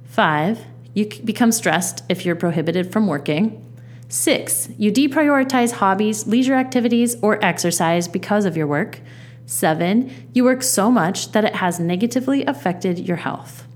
Five, 0.04 0.64
you 0.94 1.06
become 1.22 1.52
stressed 1.52 2.02
if 2.08 2.24
you're 2.24 2.34
prohibited 2.34 2.90
from 2.90 3.06
working. 3.06 3.62
Six, 4.08 4.70
you 4.78 4.90
deprioritize 4.90 5.72
hobbies, 5.72 6.26
leisure 6.26 6.54
activities, 6.54 7.16
or 7.20 7.44
exercise 7.44 8.08
because 8.08 8.46
of 8.46 8.56
your 8.56 8.66
work. 8.66 9.00
Seven, 9.44 10.30
you 10.32 10.44
work 10.44 10.62
so 10.62 10.90
much 10.90 11.32
that 11.32 11.44
it 11.44 11.56
has 11.56 11.78
negatively 11.78 12.46
affected 12.46 13.00
your 13.00 13.18
health. 13.18 13.66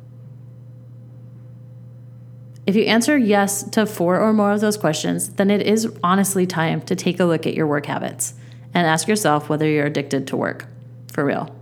If 2.64 2.76
you 2.76 2.84
answer 2.84 3.18
yes 3.18 3.62
to 3.70 3.84
four 3.84 4.18
or 4.18 4.32
more 4.32 4.52
of 4.52 4.62
those 4.62 4.78
questions, 4.78 5.34
then 5.34 5.50
it 5.50 5.60
is 5.60 5.86
honestly 6.02 6.46
time 6.46 6.80
to 6.82 6.96
take 6.96 7.20
a 7.20 7.26
look 7.26 7.46
at 7.46 7.52
your 7.52 7.66
work 7.66 7.84
habits 7.84 8.32
and 8.72 8.86
ask 8.86 9.06
yourself 9.06 9.50
whether 9.50 9.68
you're 9.68 9.84
addicted 9.84 10.26
to 10.28 10.36
work. 10.38 10.66
For 11.12 11.26
real. 11.26 11.57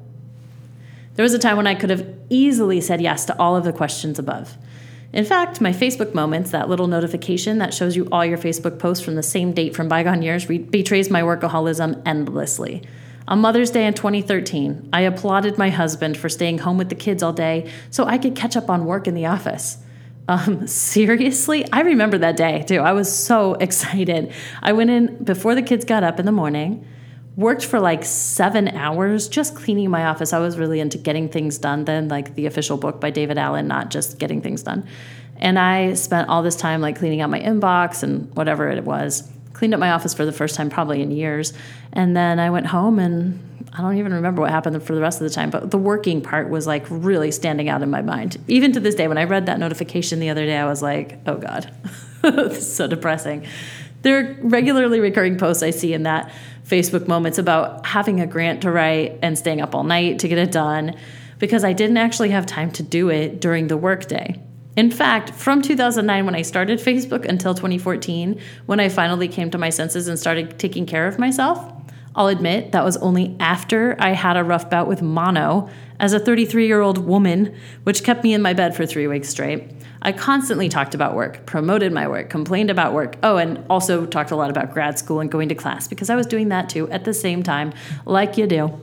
There 1.16 1.23
was 1.23 1.35
a 1.35 1.38
time 1.38 1.56
when 1.56 1.66
I 1.66 1.75
could 1.75 1.90
have 1.90 2.06
easily 2.30 2.80
said 2.80 3.00
yes 3.00 3.25
to 3.26 3.38
all 3.38 3.56
of 3.56 3.64
the 3.64 3.73
questions 3.73 4.18
above. 4.18 4.56
In 5.12 5.25
fact, 5.25 5.61
my 5.61 5.73
Facebook 5.73 6.12
moments, 6.12 6.50
that 6.50 6.68
little 6.68 6.88
notification 6.88 7.58
that 7.58 7.73
shows 7.73 7.96
you 7.96 8.06
all 8.12 8.25
your 8.25 8.37
Facebook 8.37 8.78
posts 8.78 9.04
from 9.04 9.14
the 9.14 9.23
same 9.23 9.52
date 9.52 9.75
from 9.75 9.88
bygone 9.88 10.20
years, 10.20 10.49
re- 10.49 10.58
betrays 10.58 11.11
my 11.11 11.23
workaholism 11.23 12.02
endlessly. 12.04 12.82
On 13.28 13.40
Mother's 13.40 13.70
Day 13.70 13.87
in 13.87 13.94
2013, 13.94 14.90
I 14.92 15.00
applauded 15.00 15.58
my 15.58 15.70
husband 15.70 16.16
for 16.16 16.28
staying 16.28 16.58
home 16.58 16.76
with 16.76 16.90
the 16.90 16.94
kids 16.94 17.23
all 17.23 17.32
day 17.32 17.70
so 17.90 18.04
I 18.04 18.18
could 18.18 18.37
catch 18.37 18.56
up 18.56 18.68
on 18.68 18.85
work 18.85 19.08
in 19.08 19.14
the 19.14 19.26
office. 19.26 19.78
Um, 20.28 20.66
seriously, 20.66 21.64
I 21.73 21.80
remember 21.80 22.18
that 22.18 22.37
day 22.37 22.64
too. 22.68 22.80
I 22.80 22.92
was 22.92 23.14
so 23.14 23.54
excited. 23.61 24.32
I 24.62 24.73
went 24.73 24.90
in 24.90 25.25
before 25.25 25.54
the 25.54 25.62
kids 25.62 25.85
got 25.85 26.04
up 26.04 26.20
in 26.20 26.26
the 26.26 26.32
morning, 26.32 26.87
worked 27.37 27.64
for 27.64 27.78
like 27.78 28.05
seven 28.05 28.69
hours 28.69 29.28
just 29.28 29.55
cleaning 29.55 29.90
my 29.90 30.07
office. 30.07 30.33
I 30.33 30.38
was 30.38 30.57
really 30.57 30.81
into 30.81 30.99
getting 30.99 31.28
things 31.28 31.59
done 31.59 31.85
then, 31.85 32.09
like 32.09 32.35
the 32.35 32.47
official 32.47 32.78
book 32.78 33.00
by 33.00 33.11
David 33.11 33.37
Allen, 33.37 33.69
not 33.69 33.90
just 33.90 34.19
getting 34.19 34.40
things 34.40 34.62
done. 34.62 34.87
And 35.38 35.59
I 35.59 35.95
spent 35.95 36.31
all 36.31 36.43
this 36.43 36.57
time 36.57 36.81
like 36.81 36.99
cleaning 36.99 37.21
out 37.21 37.28
my 37.28 37.40
inbox 37.40 38.02
and 38.02 38.35
whatever 38.35 38.69
it 38.71 38.85
was. 38.85 39.31
Cleaned 39.52 39.75
up 39.75 39.81
my 39.81 39.90
office 39.90 40.14
for 40.14 40.25
the 40.25 40.33
first 40.33 40.55
time 40.55 40.71
probably 40.71 41.02
in 41.02 41.11
years. 41.11 41.52
And 41.93 42.16
then 42.16 42.38
I 42.38 42.50
went 42.50 42.66
home 42.66 42.99
and 42.99 43.43
I 43.75 43.83
don't 43.83 43.99
even 43.99 44.14
remember 44.14 44.40
what 44.40 44.50
happened 44.50 44.83
for 44.83 44.95
the 44.95 45.02
rest 45.02 45.21
of 45.21 45.28
the 45.28 45.35
time, 45.35 45.50
but 45.50 45.71
the 45.71 45.76
working 45.76 46.23
part 46.23 46.49
was 46.49 46.66
like 46.66 46.87
really 46.88 47.31
standing 47.31 47.69
out 47.69 47.83
in 47.83 47.90
my 47.90 48.00
mind. 48.00 48.38
Even 48.49 48.73
to 48.73 48.81
this 48.81 48.95
day, 48.95 49.09
when 49.09 49.19
I 49.19 49.25
read 49.25 49.47
that 49.47 49.59
notification 49.59 50.19
the 50.19 50.31
other 50.31 50.47
day, 50.47 50.57
I 50.57 50.64
was 50.64 50.81
like, 50.81 51.19
oh 51.26 51.37
God, 51.37 51.71
this 52.23 52.59
is 52.59 52.75
so 52.75 52.87
depressing. 52.87 53.47
There 54.00 54.19
are 54.19 54.37
regularly 54.40 55.00
recurring 55.00 55.37
posts 55.37 55.62
I 55.62 55.71
see 55.71 55.93
in 55.93 56.05
that 56.05 56.33
Facebook 56.66 57.06
moments 57.06 57.38
about 57.38 57.87
having 57.87 58.20
a 58.20 58.26
grant 58.26 58.62
to 58.62 58.70
write 58.70 59.18
and 59.23 59.38
staying 59.38 59.61
up 59.61 59.75
all 59.75 59.85
night 59.85 60.18
to 60.18 60.28
get 60.28 60.38
it 60.38 60.50
done 60.50 60.96
because 61.38 61.64
I 61.64 61.73
didn't 61.73 61.96
actually 61.96 62.30
have 62.30 62.46
time 62.46 62.70
to 62.73 62.82
do 62.82 63.08
it 63.08 63.40
during 63.40 63.68
the 63.68 63.76
workday. 63.76 64.40
In 64.76 64.90
fact, 64.90 65.30
from 65.30 65.62
2009, 65.62 66.26
when 66.26 66.35
I 66.35 66.42
started 66.42 66.78
Facebook, 66.78 67.25
until 67.25 67.54
2014, 67.54 68.40
when 68.66 68.80
I 68.80 68.88
finally 68.88 69.28
came 69.28 69.50
to 69.50 69.58
my 69.58 69.70
senses 69.70 70.08
and 70.08 70.18
started 70.18 70.58
taking 70.58 70.87
care 70.87 71.06
of 71.06 71.18
myself, 71.18 71.73
I'll 72.16 72.28
admit 72.28 72.73
that 72.73 72.82
was 72.82 72.96
only 72.96 73.37
after 73.38 73.94
I 73.99 74.11
had 74.11 74.38
a 74.38 74.42
rough 74.42 74.70
bout 74.70 74.88
with 74.88 75.02
mono 75.02 75.68
as 76.00 76.14
a 76.14 76.18
33 76.18 76.66
year 76.66 76.80
old 76.80 76.99
woman, 76.99 77.54
which 77.85 78.02
kept 78.02 78.25
me 78.25 78.32
in 78.32 78.40
my 78.40 78.54
bed 78.54 78.75
for 78.75 78.87
three 78.87 79.06
weeks 79.06 79.28
straight. 79.28 79.70
I 80.00 80.12
constantly 80.12 80.70
talked 80.70 80.94
about 80.94 81.14
work, 81.14 81.44
promoted 81.44 81.92
my 81.92 82.08
work, 82.08 82.30
complained 82.30 82.70
about 82.70 82.94
work. 82.94 83.16
Oh, 83.23 83.37
and 83.37 83.62
also 83.68 84.06
talked 84.06 84.30
a 84.30 84.37
lot 84.37 84.50
about 84.50 84.73
grad 84.73 84.99
school 84.99 85.20
and 85.20 85.30
going 85.30 85.50
to 85.50 85.54
class 85.54 85.88
because 85.88 86.08
I 86.08 86.16
was 86.16 86.26
doing 86.26 86.49
that 86.49 86.70
too 86.70 86.88
at 86.90 87.04
the 87.04 87.12
same 87.12 87.42
time, 87.42 87.75
like 88.06 88.38
you 88.38 88.46
do. 88.46 88.80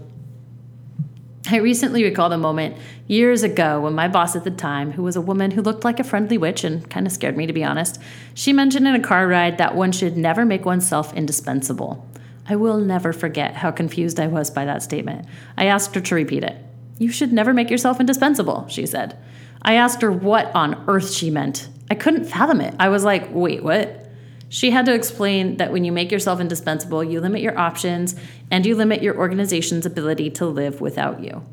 I 1.49 1.57
recently 1.57 2.03
recall 2.03 2.29
the 2.29 2.37
moment 2.37 2.77
years 3.07 3.43
ago 3.43 3.81
when 3.81 3.93
my 3.93 4.07
boss 4.07 4.35
at 4.35 4.43
the 4.43 4.51
time, 4.51 4.91
who 4.91 5.03
was 5.03 5.15
a 5.15 5.21
woman 5.21 5.51
who 5.51 5.61
looked 5.61 5.83
like 5.83 5.99
a 5.99 6.03
friendly 6.03 6.37
witch 6.37 6.63
and 6.63 6.89
kind 6.89 7.05
of 7.05 7.11
scared 7.11 7.35
me 7.35 7.47
to 7.47 7.53
be 7.53 7.63
honest, 7.63 7.99
she 8.33 8.53
mentioned 8.53 8.87
in 8.87 8.95
a 8.95 9.01
car 9.01 9.27
ride 9.27 9.57
that 9.57 9.75
one 9.75 9.91
should 9.91 10.15
never 10.15 10.45
make 10.45 10.65
oneself 10.65 11.13
indispensable. 11.13 12.07
I 12.47 12.55
will 12.55 12.77
never 12.77 13.13
forget 13.13 13.55
how 13.55 13.71
confused 13.71 14.19
I 14.19 14.27
was 14.27 14.51
by 14.51 14.65
that 14.65 14.83
statement. 14.83 15.27
I 15.57 15.65
asked 15.65 15.95
her 15.95 16.01
to 16.01 16.15
repeat 16.15 16.43
it. 16.43 16.57
You 17.00 17.12
should 17.12 17.33
never 17.33 17.53
make 17.53 17.69
yourself 17.69 18.00
indispensable, 18.00 18.67
she 18.67 18.85
said. 18.85 19.17
I 19.62 19.75
asked 19.75 20.01
her 20.01 20.12
what 20.12 20.53
on 20.53 20.83
earth 20.88 21.12
she 21.12 21.29
meant. 21.29 21.69
I 21.89 21.95
couldn't 21.95 22.25
fathom 22.25 22.59
it. 22.59 22.75
I 22.79 22.89
was 22.89 23.03
like, 23.03 23.33
wait, 23.33 23.63
what? 23.63 24.09
She 24.50 24.71
had 24.71 24.85
to 24.85 24.93
explain 24.93 25.57
that 25.57 25.71
when 25.71 25.83
you 25.83 25.91
make 25.91 26.12
yourself 26.12 26.39
indispensable, 26.39 27.03
you 27.03 27.21
limit 27.21 27.41
your 27.41 27.57
options 27.57 28.15
and 28.51 28.65
you 28.65 28.75
limit 28.75 29.01
your 29.01 29.17
organization's 29.17 29.85
ability 29.85 30.29
to 30.31 30.45
live 30.45 30.79
without 30.79 31.23
you. 31.23 31.43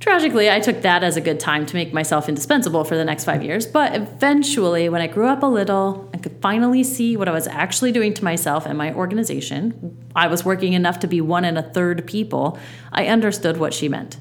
Tragically, 0.00 0.50
I 0.50 0.60
took 0.60 0.80
that 0.80 1.04
as 1.04 1.18
a 1.18 1.20
good 1.20 1.38
time 1.38 1.66
to 1.66 1.74
make 1.74 1.92
myself 1.92 2.26
indispensable 2.26 2.84
for 2.84 2.96
the 2.96 3.04
next 3.04 3.24
five 3.24 3.44
years, 3.44 3.66
but 3.66 3.94
eventually, 3.94 4.88
when 4.88 5.02
I 5.02 5.06
grew 5.06 5.26
up 5.26 5.42
a 5.42 5.46
little 5.46 6.08
and 6.14 6.22
could 6.22 6.40
finally 6.40 6.82
see 6.82 7.18
what 7.18 7.28
I 7.28 7.32
was 7.32 7.46
actually 7.46 7.92
doing 7.92 8.14
to 8.14 8.24
myself 8.24 8.64
and 8.64 8.78
my 8.78 8.94
organization, 8.94 9.98
I 10.16 10.26
was 10.28 10.42
working 10.42 10.72
enough 10.72 11.00
to 11.00 11.06
be 11.06 11.20
one 11.20 11.44
and 11.44 11.58
a 11.58 11.62
third 11.62 12.06
people, 12.06 12.58
I 12.92 13.08
understood 13.08 13.58
what 13.58 13.74
she 13.74 13.90
meant. 13.90 14.16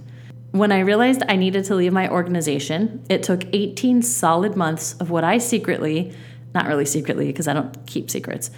When 0.52 0.74
I 0.74 0.80
realized 0.80 1.24
I 1.30 1.38
needed 1.38 1.64
to 1.66 1.76
leave 1.76 1.94
my 1.94 2.10
organization, 2.10 3.06
it 3.08 3.24
took 3.24 3.46
18 3.54 4.02
solid 4.02 4.58
months 4.58 4.96
of 4.96 5.10
what 5.10 5.24
I 5.24 5.38
secretly, 5.38 6.14
not 6.54 6.68
really 6.68 6.86
secretly 6.86 7.28
because 7.28 7.48
I 7.48 7.54
don't 7.54 7.88
keep 7.88 8.12
secrets, 8.12 8.52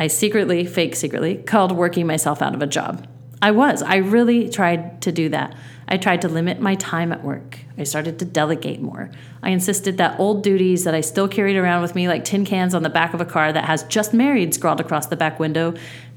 I 0.00 0.08
secretly, 0.08 0.64
fake 0.64 0.96
secretly, 0.96 1.36
called 1.36 1.70
working 1.70 2.08
myself 2.08 2.42
out 2.42 2.56
of 2.56 2.62
a 2.62 2.66
job. 2.66 3.06
I 3.42 3.52
was. 3.52 3.82
I 3.82 3.96
really 3.96 4.48
tried 4.48 5.02
to 5.02 5.12
do 5.12 5.28
that. 5.30 5.54
I 5.90 5.96
tried 5.96 6.22
to 6.22 6.28
limit 6.28 6.60
my 6.60 6.76
time 6.76 7.10
at 7.10 7.24
work. 7.24 7.58
I 7.76 7.82
started 7.82 8.20
to 8.20 8.24
delegate 8.24 8.80
more. 8.80 9.10
I 9.42 9.50
insisted 9.50 9.98
that 9.98 10.20
old 10.20 10.44
duties 10.44 10.84
that 10.84 10.94
I 10.94 11.00
still 11.00 11.26
carried 11.26 11.56
around 11.56 11.82
with 11.82 11.96
me, 11.96 12.06
like 12.06 12.24
tin 12.24 12.44
cans 12.44 12.74
on 12.74 12.84
the 12.84 12.88
back 12.88 13.12
of 13.12 13.20
a 13.20 13.24
car 13.24 13.52
that 13.52 13.64
has 13.64 13.82
just 13.84 14.14
married 14.14 14.54
scrawled 14.54 14.80
across 14.80 15.06
the 15.06 15.16
back 15.16 15.40
window, 15.40 15.74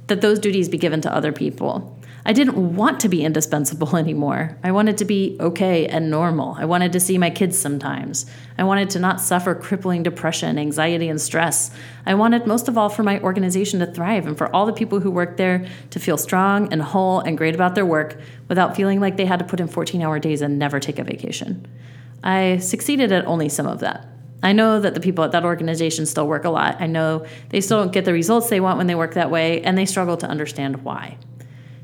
that 0.07 0.21
those 0.21 0.37
duties 0.37 0.69
be 0.69 0.77
given 0.77 1.01
to 1.01 1.13
other 1.13 1.31
people. 1.31 1.92
I 2.25 2.31
didn't 2.31 2.75
want 2.75 3.01
to 3.01 3.09
be 3.09 3.23
indispensable 3.23 3.97
anymore. 3.97 4.57
I 4.63 4.71
wanted 4.71 4.97
to 4.99 5.05
be 5.05 5.37
okay 5.39 5.87
and 5.87 6.09
normal. 6.09 6.55
I 6.57 6.65
wanted 6.65 6.93
to 6.93 6.99
see 6.99 7.17
my 7.17 7.29
kids 7.29 7.57
sometimes. 7.57 8.25
I 8.57 8.63
wanted 8.63 8.89
to 8.91 8.99
not 8.99 9.19
suffer 9.19 9.53
crippling 9.55 10.03
depression, 10.03 10.57
anxiety, 10.57 11.09
and 11.09 11.19
stress. 11.19 11.71
I 12.05 12.13
wanted 12.13 12.47
most 12.47 12.67
of 12.67 12.77
all 12.77 12.89
for 12.89 13.03
my 13.03 13.19
organization 13.19 13.79
to 13.81 13.85
thrive 13.85 14.25
and 14.25 14.37
for 14.37 14.53
all 14.55 14.65
the 14.65 14.73
people 14.73 15.01
who 15.01 15.11
work 15.11 15.37
there 15.37 15.65
to 15.89 15.99
feel 15.99 16.17
strong 16.17 16.71
and 16.71 16.81
whole 16.81 17.19
and 17.19 17.37
great 17.37 17.55
about 17.55 17.75
their 17.75 17.85
work 17.85 18.17
without 18.47 18.75
feeling 18.75 19.01
like 19.01 19.17
they 19.17 19.25
had 19.25 19.39
to 19.39 19.45
put 19.45 19.59
in 19.59 19.67
14 19.67 20.01
hour 20.01 20.19
days 20.19 20.41
and 20.41 20.57
never 20.57 20.79
take 20.79 20.99
a 20.99 21.03
vacation. 21.03 21.67
I 22.23 22.57
succeeded 22.57 23.11
at 23.11 23.25
only 23.25 23.49
some 23.49 23.67
of 23.67 23.79
that. 23.81 24.07
I 24.41 24.51
know 24.51 24.79
that 24.79 24.93
the 24.93 24.99
people 24.99 25.23
at 25.23 25.31
that 25.31 25.45
organization 25.45 26.05
still 26.05 26.27
work 26.27 26.43
a 26.43 26.49
lot. 26.49 26.81
I 26.81 26.87
know 26.87 27.25
they 27.49 27.61
still 27.61 27.79
don't 27.79 27.93
get 27.93 28.03
the 28.03 28.11
results 28.11 28.49
they 28.49 28.59
want 28.59 28.77
when 28.77 28.87
they 28.87 28.95
work 28.95 29.13
that 29.13 29.31
way, 29.31 29.61
and 29.61 29.77
they 29.77 29.85
struggle 29.85 30.17
to 30.17 30.27
understand 30.27 30.83
why. 30.83 31.17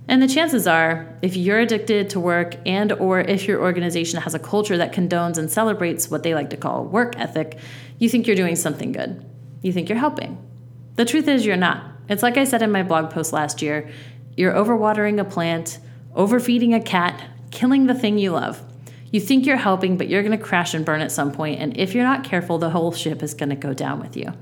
And 0.09 0.23
the 0.23 0.27
chances 0.27 0.65
are, 0.65 1.07
if 1.21 1.37
you're 1.37 1.59
addicted 1.59 2.09
to 2.09 2.19
work 2.19 2.55
and 2.65 2.91
or 2.93 3.19
if 3.19 3.47
your 3.47 3.61
organization 3.61 4.19
has 4.19 4.33
a 4.33 4.39
culture 4.39 4.75
that 4.75 4.91
condones 4.91 5.37
and 5.37 5.51
celebrates 5.51 6.09
what 6.09 6.23
they 6.23 6.33
like 6.33 6.49
to 6.49 6.57
call 6.57 6.83
work 6.83 7.13
ethic, 7.19 7.59
you 7.99 8.09
think 8.09 8.25
you're 8.25 8.35
doing 8.35 8.55
something 8.55 8.91
good. 8.91 9.23
You 9.61 9.71
think 9.71 9.87
you're 9.87 9.99
helping. 9.99 10.43
The 10.95 11.05
truth 11.05 11.27
is 11.27 11.45
you're 11.45 11.57
not. 11.57 11.83
It's 12.09 12.23
like 12.23 12.37
I 12.37 12.45
said 12.45 12.63
in 12.63 12.71
my 12.71 12.81
blog 12.81 13.11
post 13.11 13.33
last 13.33 13.61
year, 13.61 13.87
you're 14.35 14.51
overwatering 14.51 15.19
a 15.19 15.25
plant, 15.25 15.77
overfeeding 16.15 16.73
a 16.73 16.81
cat, 16.81 17.21
killing 17.51 17.85
the 17.85 17.93
thing 17.93 18.17
you 18.17 18.31
love. 18.31 18.59
You 19.11 19.19
think 19.19 19.45
you're 19.45 19.57
helping, 19.57 19.95
but 19.95 20.09
you're 20.09 20.23
going 20.23 20.35
to 20.35 20.43
crash 20.43 20.73
and 20.73 20.83
burn 20.83 21.01
at 21.01 21.11
some 21.11 21.31
point, 21.31 21.59
and 21.59 21.77
if 21.77 21.93
you're 21.93 22.03
not 22.03 22.23
careful, 22.23 22.57
the 22.57 22.71
whole 22.71 22.91
ship 22.91 23.21
is 23.21 23.35
going 23.35 23.49
to 23.49 23.55
go 23.55 23.75
down 23.75 23.99
with 23.99 24.17
you. 24.17 24.33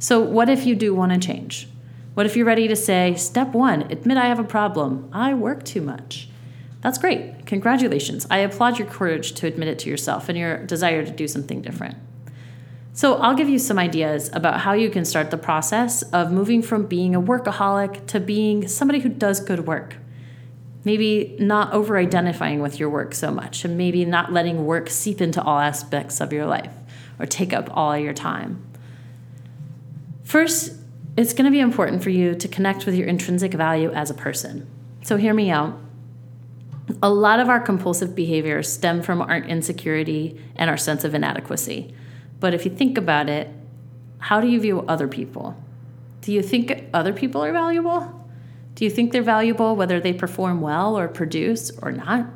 So, 0.00 0.20
what 0.20 0.48
if 0.48 0.66
you 0.66 0.74
do 0.74 0.92
want 0.92 1.12
to 1.12 1.24
change? 1.24 1.68
What 2.14 2.26
if 2.26 2.36
you're 2.36 2.46
ready 2.46 2.68
to 2.68 2.76
say, 2.76 3.16
step 3.16 3.48
one, 3.48 3.82
admit 3.90 4.16
I 4.16 4.26
have 4.26 4.38
a 4.38 4.44
problem? 4.44 5.08
I 5.12 5.34
work 5.34 5.64
too 5.64 5.80
much. 5.80 6.28
That's 6.80 6.96
great. 6.96 7.46
Congratulations. 7.46 8.24
I 8.30 8.38
applaud 8.38 8.78
your 8.78 8.86
courage 8.86 9.32
to 9.32 9.48
admit 9.48 9.68
it 9.68 9.80
to 9.80 9.90
yourself 9.90 10.28
and 10.28 10.38
your 10.38 10.64
desire 10.64 11.04
to 11.04 11.10
do 11.10 11.26
something 11.26 11.60
different. 11.60 11.96
So, 12.92 13.16
I'll 13.16 13.34
give 13.34 13.48
you 13.48 13.58
some 13.58 13.80
ideas 13.80 14.30
about 14.32 14.60
how 14.60 14.74
you 14.74 14.88
can 14.88 15.04
start 15.04 15.32
the 15.32 15.36
process 15.36 16.02
of 16.02 16.30
moving 16.30 16.62
from 16.62 16.86
being 16.86 17.16
a 17.16 17.20
workaholic 17.20 18.06
to 18.06 18.20
being 18.20 18.68
somebody 18.68 19.00
who 19.00 19.08
does 19.08 19.40
good 19.40 19.66
work. 19.66 19.96
Maybe 20.84 21.34
not 21.40 21.72
over 21.72 21.98
identifying 21.98 22.60
with 22.60 22.78
your 22.78 22.88
work 22.88 23.14
so 23.14 23.32
much, 23.32 23.64
and 23.64 23.76
maybe 23.76 24.04
not 24.04 24.32
letting 24.32 24.64
work 24.64 24.88
seep 24.90 25.20
into 25.20 25.42
all 25.42 25.58
aspects 25.58 26.20
of 26.20 26.32
your 26.32 26.46
life 26.46 26.72
or 27.18 27.26
take 27.26 27.52
up 27.52 27.68
all 27.72 27.98
your 27.98 28.12
time. 28.12 28.64
First, 30.22 30.74
it's 31.16 31.32
going 31.32 31.44
to 31.44 31.50
be 31.50 31.60
important 31.60 32.02
for 32.02 32.10
you 32.10 32.34
to 32.34 32.48
connect 32.48 32.86
with 32.86 32.94
your 32.94 33.06
intrinsic 33.06 33.52
value 33.52 33.90
as 33.92 34.10
a 34.10 34.14
person. 34.14 34.68
So, 35.02 35.16
hear 35.16 35.34
me 35.34 35.50
out. 35.50 35.78
A 37.02 37.10
lot 37.10 37.40
of 37.40 37.48
our 37.48 37.60
compulsive 37.60 38.14
behaviors 38.14 38.70
stem 38.70 39.02
from 39.02 39.22
our 39.22 39.38
insecurity 39.38 40.40
and 40.56 40.68
our 40.68 40.76
sense 40.76 41.04
of 41.04 41.14
inadequacy. 41.14 41.94
But 42.40 42.52
if 42.52 42.64
you 42.64 42.70
think 42.74 42.98
about 42.98 43.28
it, 43.28 43.48
how 44.18 44.40
do 44.40 44.48
you 44.48 44.60
view 44.60 44.80
other 44.80 45.08
people? 45.08 45.56
Do 46.20 46.32
you 46.32 46.42
think 46.42 46.88
other 46.92 47.12
people 47.12 47.44
are 47.44 47.52
valuable? 47.52 48.28
Do 48.74 48.84
you 48.84 48.90
think 48.90 49.12
they're 49.12 49.22
valuable 49.22 49.76
whether 49.76 50.00
they 50.00 50.12
perform 50.12 50.60
well 50.60 50.98
or 50.98 51.06
produce 51.06 51.70
or 51.80 51.92
not? 51.92 52.26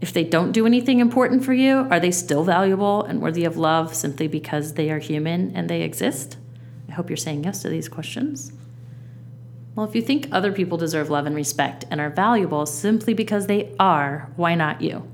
If 0.00 0.12
they 0.12 0.22
don't 0.22 0.52
do 0.52 0.66
anything 0.66 1.00
important 1.00 1.44
for 1.44 1.52
you, 1.52 1.88
are 1.90 1.98
they 1.98 2.12
still 2.12 2.44
valuable 2.44 3.02
and 3.02 3.20
worthy 3.20 3.44
of 3.44 3.56
love 3.56 3.94
simply 3.94 4.28
because 4.28 4.74
they 4.74 4.90
are 4.90 5.00
human 5.00 5.56
and 5.56 5.68
they 5.68 5.82
exist? 5.82 6.36
I 6.88 6.92
hope 6.92 7.10
you're 7.10 7.16
saying 7.16 7.44
yes 7.44 7.62
to 7.62 7.68
these 7.68 7.88
questions. 7.88 8.52
Well, 9.74 9.86
if 9.86 9.94
you 9.94 10.02
think 10.02 10.28
other 10.32 10.52
people 10.52 10.76
deserve 10.76 11.10
love 11.10 11.26
and 11.26 11.36
respect 11.36 11.84
and 11.90 12.00
are 12.00 12.10
valuable 12.10 12.66
simply 12.66 13.14
because 13.14 13.46
they 13.46 13.74
are, 13.78 14.30
why 14.36 14.54
not 14.54 14.80
you? 14.80 15.08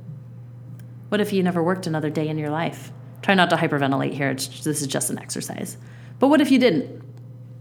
What 1.11 1.21
if 1.21 1.33
you 1.33 1.43
never 1.43 1.63
worked 1.63 1.87
another 1.87 2.11
day 2.11 2.29
in 2.29 2.39
your 2.39 2.51
life? 2.51 2.91
Try 3.21 3.35
not 3.35 3.51
to 3.51 3.57
hyperventilate 3.57 4.15
here, 4.15 4.31
it's, 4.31 4.65
this 4.65 4.81
is 4.81 4.87
just 4.87 5.11
an 5.11 5.19
exercise. 5.19 5.77
But 6.19 6.29
what 6.29 6.41
if 6.41 6.51
you 6.51 6.59
didn't? 6.59 7.03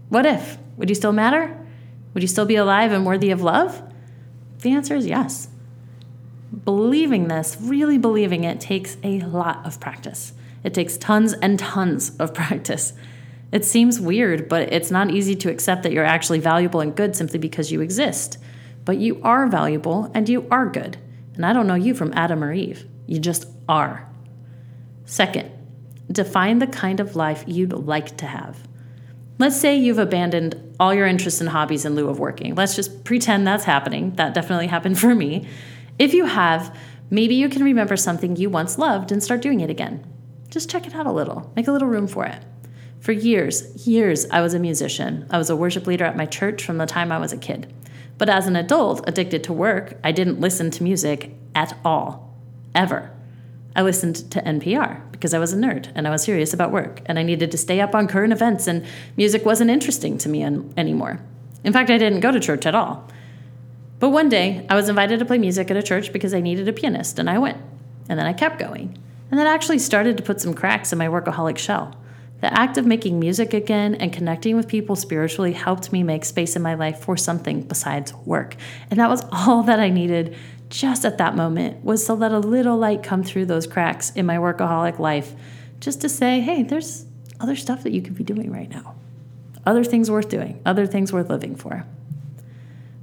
What 0.08 0.26
if? 0.26 0.58
Would 0.76 0.88
you 0.88 0.94
still 0.94 1.12
matter? 1.12 1.56
Would 2.14 2.22
you 2.22 2.28
still 2.28 2.46
be 2.46 2.56
alive 2.56 2.92
and 2.92 3.04
worthy 3.04 3.30
of 3.30 3.42
love? 3.42 3.82
The 4.60 4.72
answer 4.72 4.94
is 4.94 5.06
yes. 5.06 5.48
Believing 6.64 7.28
this, 7.28 7.56
really 7.60 7.98
believing 7.98 8.44
it, 8.44 8.60
takes 8.60 8.96
a 9.02 9.20
lot 9.20 9.66
of 9.66 9.80
practice. 9.80 10.32
It 10.62 10.72
takes 10.72 10.96
tons 10.96 11.32
and 11.34 11.58
tons 11.58 12.16
of 12.16 12.32
practice. 12.34 12.92
It 13.52 13.64
seems 13.64 14.00
weird, 14.00 14.48
but 14.48 14.72
it's 14.72 14.90
not 14.90 15.10
easy 15.10 15.34
to 15.36 15.50
accept 15.50 15.82
that 15.84 15.92
you're 15.92 16.04
actually 16.04 16.40
valuable 16.40 16.80
and 16.80 16.94
good 16.94 17.14
simply 17.14 17.38
because 17.38 17.70
you 17.70 17.80
exist. 17.80 18.38
But 18.84 18.98
you 18.98 19.20
are 19.22 19.46
valuable 19.46 20.10
and 20.14 20.28
you 20.28 20.46
are 20.50 20.66
good. 20.66 20.98
And 21.34 21.46
I 21.46 21.52
don't 21.52 21.66
know 21.66 21.74
you 21.74 21.94
from 21.94 22.12
Adam 22.14 22.42
or 22.42 22.52
Eve. 22.52 22.86
You 23.06 23.18
just 23.18 23.46
are. 23.68 24.08
Second, 25.04 25.50
define 26.10 26.58
the 26.58 26.66
kind 26.66 27.00
of 27.00 27.16
life 27.16 27.44
you'd 27.46 27.72
like 27.72 28.16
to 28.18 28.26
have. 28.26 28.66
Let's 29.38 29.60
say 29.60 29.76
you've 29.76 29.98
abandoned 29.98 30.76
all 30.78 30.94
your 30.94 31.06
interests 31.06 31.40
and 31.40 31.50
hobbies 31.50 31.84
in 31.84 31.94
lieu 31.94 32.08
of 32.08 32.18
working. 32.20 32.54
Let's 32.54 32.76
just 32.76 33.04
pretend 33.04 33.46
that's 33.46 33.64
happening. 33.64 34.14
That 34.14 34.34
definitely 34.34 34.68
happened 34.68 34.98
for 34.98 35.14
me. 35.14 35.48
If 35.98 36.14
you 36.14 36.26
have, 36.26 36.76
maybe 37.10 37.34
you 37.34 37.48
can 37.48 37.64
remember 37.64 37.96
something 37.96 38.36
you 38.36 38.48
once 38.48 38.78
loved 38.78 39.10
and 39.10 39.22
start 39.22 39.42
doing 39.42 39.60
it 39.60 39.70
again. 39.70 40.06
Just 40.50 40.70
check 40.70 40.86
it 40.86 40.94
out 40.94 41.06
a 41.06 41.12
little, 41.12 41.52
make 41.56 41.66
a 41.66 41.72
little 41.72 41.88
room 41.88 42.06
for 42.06 42.24
it. 42.26 42.42
For 43.04 43.12
years, 43.12 43.86
years, 43.86 44.24
I 44.30 44.40
was 44.40 44.54
a 44.54 44.58
musician. 44.58 45.26
I 45.28 45.36
was 45.36 45.50
a 45.50 45.56
worship 45.56 45.86
leader 45.86 46.06
at 46.06 46.16
my 46.16 46.24
church 46.24 46.64
from 46.64 46.78
the 46.78 46.86
time 46.86 47.12
I 47.12 47.18
was 47.18 47.34
a 47.34 47.36
kid. 47.36 47.70
But 48.16 48.30
as 48.30 48.46
an 48.46 48.56
adult 48.56 49.06
addicted 49.06 49.44
to 49.44 49.52
work, 49.52 49.98
I 50.02 50.10
didn't 50.10 50.40
listen 50.40 50.70
to 50.70 50.82
music 50.82 51.34
at 51.54 51.76
all, 51.84 52.34
ever. 52.74 53.10
I 53.76 53.82
listened 53.82 54.30
to 54.30 54.40
NPR 54.40 55.12
because 55.12 55.34
I 55.34 55.38
was 55.38 55.52
a 55.52 55.56
nerd 55.58 55.92
and 55.94 56.08
I 56.08 56.10
was 56.10 56.22
serious 56.22 56.54
about 56.54 56.72
work 56.72 57.02
and 57.04 57.18
I 57.18 57.24
needed 57.24 57.50
to 57.50 57.58
stay 57.58 57.78
up 57.78 57.94
on 57.94 58.08
current 58.08 58.32
events 58.32 58.66
and 58.66 58.86
music 59.18 59.44
wasn't 59.44 59.70
interesting 59.70 60.16
to 60.16 60.30
me 60.30 60.40
an- 60.40 60.72
anymore. 60.78 61.20
In 61.62 61.74
fact, 61.74 61.90
I 61.90 61.98
didn't 61.98 62.20
go 62.20 62.32
to 62.32 62.40
church 62.40 62.64
at 62.64 62.74
all. 62.74 63.06
But 63.98 64.12
one 64.12 64.30
day, 64.30 64.64
I 64.70 64.76
was 64.76 64.88
invited 64.88 65.18
to 65.18 65.26
play 65.26 65.36
music 65.36 65.70
at 65.70 65.76
a 65.76 65.82
church 65.82 66.10
because 66.10 66.32
I 66.32 66.40
needed 66.40 66.68
a 66.68 66.72
pianist 66.72 67.18
and 67.18 67.28
I 67.28 67.36
went. 67.36 67.58
And 68.08 68.18
then 68.18 68.24
I 68.24 68.32
kept 68.32 68.58
going. 68.58 68.96
And 69.30 69.38
that 69.38 69.46
actually 69.46 69.80
started 69.80 70.16
to 70.16 70.22
put 70.22 70.40
some 70.40 70.54
cracks 70.54 70.90
in 70.90 70.98
my 70.98 71.08
workaholic 71.08 71.58
shell. 71.58 71.94
The 72.44 72.52
act 72.52 72.76
of 72.76 72.84
making 72.84 73.18
music 73.18 73.54
again 73.54 73.94
and 73.94 74.12
connecting 74.12 74.54
with 74.54 74.68
people 74.68 74.96
spiritually 74.96 75.54
helped 75.54 75.90
me 75.94 76.02
make 76.02 76.26
space 76.26 76.56
in 76.56 76.60
my 76.60 76.74
life 76.74 76.98
for 76.98 77.16
something 77.16 77.62
besides 77.62 78.12
work. 78.26 78.56
And 78.90 79.00
that 79.00 79.08
was 79.08 79.24
all 79.32 79.62
that 79.62 79.80
I 79.80 79.88
needed 79.88 80.36
just 80.68 81.06
at 81.06 81.16
that 81.16 81.36
moment 81.36 81.82
was 81.82 82.04
to 82.04 82.12
let 82.12 82.32
a 82.32 82.38
little 82.38 82.76
light 82.76 83.02
come 83.02 83.22
through 83.24 83.46
those 83.46 83.66
cracks 83.66 84.10
in 84.10 84.26
my 84.26 84.36
workaholic 84.36 84.98
life, 84.98 85.32
just 85.80 86.02
to 86.02 86.08
say, 86.10 86.42
hey, 86.42 86.62
there's 86.62 87.06
other 87.40 87.56
stuff 87.56 87.82
that 87.82 87.92
you 87.92 88.02
could 88.02 88.14
be 88.14 88.24
doing 88.24 88.52
right 88.52 88.68
now, 88.68 88.94
other 89.64 89.82
things 89.82 90.10
worth 90.10 90.28
doing, 90.28 90.60
other 90.66 90.84
things 90.84 91.14
worth 91.14 91.30
living 91.30 91.56
for. 91.56 91.86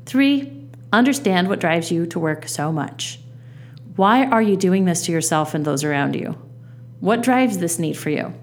Three, 0.05 0.67
understand 0.93 1.49
what 1.49 1.59
drives 1.59 1.91
you 1.91 2.05
to 2.05 2.19
work 2.19 2.47
so 2.47 2.71
much. 2.71 3.19
Why 3.95 4.23
are 4.23 4.43
you 4.43 4.55
doing 4.55 4.85
this 4.85 5.07
to 5.07 5.11
yourself 5.11 5.55
and 5.55 5.65
those 5.65 5.83
around 5.83 6.15
you? 6.15 6.37
What 6.99 7.23
drives 7.23 7.57
this 7.57 7.79
need 7.79 7.97
for 7.97 8.11
you? 8.11 8.35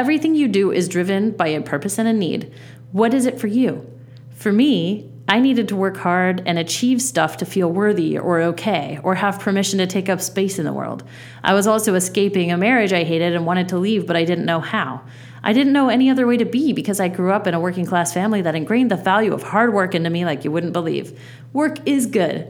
Everything 0.00 0.34
you 0.34 0.48
do 0.48 0.72
is 0.72 0.88
driven 0.88 1.32
by 1.32 1.48
a 1.48 1.60
purpose 1.60 1.98
and 1.98 2.08
a 2.08 2.12
need. 2.14 2.50
What 2.90 3.12
is 3.12 3.26
it 3.26 3.38
for 3.38 3.48
you? 3.48 3.86
For 4.30 4.50
me, 4.50 5.12
I 5.28 5.40
needed 5.40 5.68
to 5.68 5.76
work 5.76 5.98
hard 5.98 6.42
and 6.46 6.58
achieve 6.58 7.02
stuff 7.02 7.36
to 7.36 7.44
feel 7.44 7.70
worthy 7.70 8.16
or 8.16 8.40
okay 8.40 8.98
or 9.02 9.16
have 9.16 9.40
permission 9.40 9.78
to 9.78 9.86
take 9.86 10.08
up 10.08 10.22
space 10.22 10.58
in 10.58 10.64
the 10.64 10.72
world. 10.72 11.04
I 11.44 11.52
was 11.52 11.66
also 11.66 11.96
escaping 11.96 12.50
a 12.50 12.56
marriage 12.56 12.94
I 12.94 13.04
hated 13.04 13.34
and 13.34 13.44
wanted 13.44 13.68
to 13.68 13.76
leave, 13.76 14.06
but 14.06 14.16
I 14.16 14.24
didn't 14.24 14.46
know 14.46 14.60
how. 14.60 15.02
I 15.42 15.52
didn't 15.52 15.74
know 15.74 15.90
any 15.90 16.08
other 16.08 16.26
way 16.26 16.38
to 16.38 16.46
be 16.46 16.72
because 16.72 16.98
I 16.98 17.08
grew 17.08 17.32
up 17.32 17.46
in 17.46 17.52
a 17.52 17.60
working 17.60 17.84
class 17.84 18.14
family 18.14 18.40
that 18.40 18.54
ingrained 18.54 18.90
the 18.90 18.96
value 18.96 19.34
of 19.34 19.42
hard 19.42 19.74
work 19.74 19.94
into 19.94 20.08
me 20.08 20.24
like 20.24 20.44
you 20.44 20.50
wouldn't 20.50 20.72
believe. 20.72 21.20
Work 21.52 21.86
is 21.86 22.06
good, 22.06 22.48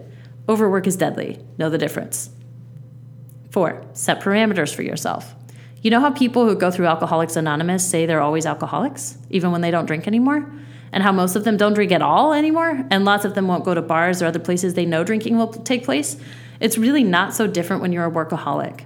overwork 0.48 0.86
is 0.86 0.96
deadly. 0.96 1.40
Know 1.58 1.68
the 1.68 1.78
difference. 1.78 2.30
Four, 3.50 3.84
set 3.92 4.20
parameters 4.20 4.72
for 4.72 4.82
yourself. 4.82 5.34
You 5.82 5.90
know 5.90 6.00
how 6.00 6.10
people 6.10 6.46
who 6.46 6.54
go 6.56 6.70
through 6.70 6.86
Alcoholics 6.86 7.36
Anonymous 7.36 7.88
say 7.88 8.06
they're 8.06 8.20
always 8.20 8.46
alcoholics, 8.46 9.16
even 9.30 9.50
when 9.50 9.60
they 9.60 9.70
don't 9.70 9.86
drink 9.86 10.06
anymore? 10.06 10.46
and 10.92 11.02
how 11.02 11.12
most 11.12 11.36
of 11.36 11.44
them 11.44 11.56
don't 11.56 11.74
drink 11.74 11.92
at 11.92 12.02
all 12.02 12.32
anymore, 12.32 12.84
and 12.90 13.04
lots 13.04 13.24
of 13.24 13.34
them 13.34 13.46
won't 13.46 13.64
go 13.64 13.74
to 13.74 13.82
bars 13.82 14.20
or 14.20 14.26
other 14.26 14.38
places 14.38 14.74
they 14.74 14.86
know 14.86 15.04
drinking 15.04 15.36
will 15.36 15.48
take 15.48 15.84
place, 15.84 16.16
it's 16.58 16.76
really 16.76 17.04
not 17.04 17.34
so 17.34 17.46
different 17.46 17.82
when 17.82 17.92
you're 17.92 18.06
a 18.06 18.10
workaholic. 18.10 18.84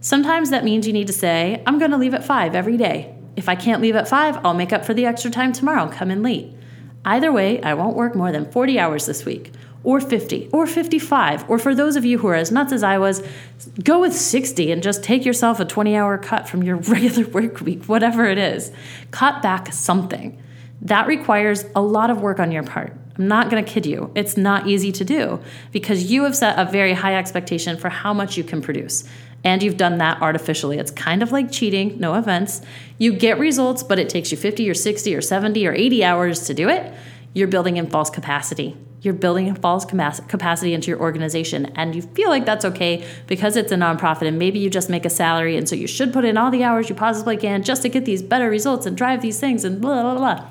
Sometimes 0.00 0.50
that 0.50 0.64
means 0.64 0.86
you 0.86 0.92
need 0.92 1.06
to 1.06 1.12
say, 1.12 1.62
I'm 1.66 1.78
going 1.78 1.90
to 1.90 1.96
leave 1.96 2.14
at 2.14 2.24
5 2.24 2.54
every 2.54 2.76
day. 2.76 3.14
If 3.36 3.48
I 3.48 3.54
can't 3.54 3.82
leave 3.82 3.96
at 3.96 4.08
5, 4.08 4.44
I'll 4.44 4.54
make 4.54 4.72
up 4.72 4.84
for 4.84 4.94
the 4.94 5.06
extra 5.06 5.30
time 5.30 5.52
tomorrow, 5.52 5.88
come 5.88 6.10
in 6.10 6.22
late. 6.22 6.52
Either 7.04 7.32
way, 7.32 7.62
I 7.62 7.74
won't 7.74 7.96
work 7.96 8.14
more 8.14 8.32
than 8.32 8.50
40 8.50 8.78
hours 8.78 9.06
this 9.06 9.24
week, 9.24 9.52
or 9.84 10.00
50, 10.00 10.48
or 10.52 10.66
55, 10.66 11.48
or 11.48 11.58
for 11.58 11.74
those 11.74 11.94
of 11.94 12.04
you 12.04 12.18
who 12.18 12.26
are 12.28 12.34
as 12.34 12.50
nuts 12.50 12.72
as 12.72 12.82
I 12.82 12.98
was, 12.98 13.22
go 13.82 14.00
with 14.00 14.14
60 14.14 14.72
and 14.72 14.82
just 14.82 15.04
take 15.04 15.24
yourself 15.24 15.60
a 15.60 15.64
20 15.64 15.94
hour 15.94 16.18
cut 16.18 16.48
from 16.48 16.62
your 16.62 16.76
regular 16.88 17.28
work 17.28 17.60
week, 17.60 17.84
whatever 17.84 18.24
it 18.24 18.38
is. 18.38 18.72
Cut 19.10 19.42
back 19.42 19.72
something. 19.72 20.42
That 20.80 21.06
requires 21.06 21.64
a 21.76 21.82
lot 21.82 22.10
of 22.10 22.20
work 22.20 22.40
on 22.40 22.50
your 22.50 22.62
part. 22.62 22.92
I'm 23.16 23.28
not 23.28 23.48
going 23.48 23.64
to 23.64 23.70
kid 23.70 23.86
you. 23.86 24.10
It's 24.14 24.36
not 24.36 24.66
easy 24.66 24.90
to 24.92 25.04
do 25.04 25.40
because 25.70 26.10
you 26.10 26.24
have 26.24 26.34
set 26.34 26.58
a 26.58 26.70
very 26.70 26.94
high 26.94 27.16
expectation 27.16 27.76
for 27.76 27.88
how 27.88 28.12
much 28.12 28.36
you 28.36 28.42
can 28.42 28.60
produce. 28.60 29.04
And 29.44 29.62
you've 29.62 29.76
done 29.76 29.98
that 29.98 30.20
artificially. 30.22 30.78
It's 30.78 30.90
kind 30.90 31.22
of 31.22 31.30
like 31.30 31.52
cheating, 31.52 32.00
no 32.00 32.14
offense. 32.14 32.62
You 32.98 33.12
get 33.12 33.38
results, 33.38 33.82
but 33.82 33.98
it 33.98 34.08
takes 34.08 34.30
you 34.30 34.38
50 34.38 34.68
or 34.68 34.74
60 34.74 35.14
or 35.14 35.20
70 35.20 35.66
or 35.66 35.74
80 35.74 36.04
hours 36.04 36.46
to 36.46 36.54
do 36.54 36.68
it. 36.68 36.92
You're 37.34 37.48
building 37.48 37.76
in 37.76 37.88
false 37.88 38.10
capacity. 38.10 38.76
You're 39.04 39.12
building 39.12 39.50
a 39.50 39.54
false 39.54 39.84
capacity 39.84 40.72
into 40.72 40.88
your 40.88 40.98
organization, 40.98 41.66
and 41.76 41.94
you 41.94 42.00
feel 42.00 42.30
like 42.30 42.46
that's 42.46 42.64
okay 42.64 43.06
because 43.26 43.54
it's 43.54 43.70
a 43.70 43.74
nonprofit, 43.74 44.26
and 44.26 44.38
maybe 44.38 44.58
you 44.58 44.70
just 44.70 44.88
make 44.88 45.04
a 45.04 45.10
salary, 45.10 45.58
and 45.58 45.68
so 45.68 45.76
you 45.76 45.86
should 45.86 46.10
put 46.10 46.24
in 46.24 46.38
all 46.38 46.50
the 46.50 46.64
hours 46.64 46.88
you 46.88 46.94
possibly 46.94 47.36
can 47.36 47.62
just 47.62 47.82
to 47.82 47.90
get 47.90 48.06
these 48.06 48.22
better 48.22 48.48
results 48.48 48.86
and 48.86 48.96
drive 48.96 49.20
these 49.20 49.38
things, 49.38 49.62
and 49.62 49.78
blah, 49.82 50.00
blah, 50.00 50.14
blah. 50.14 50.48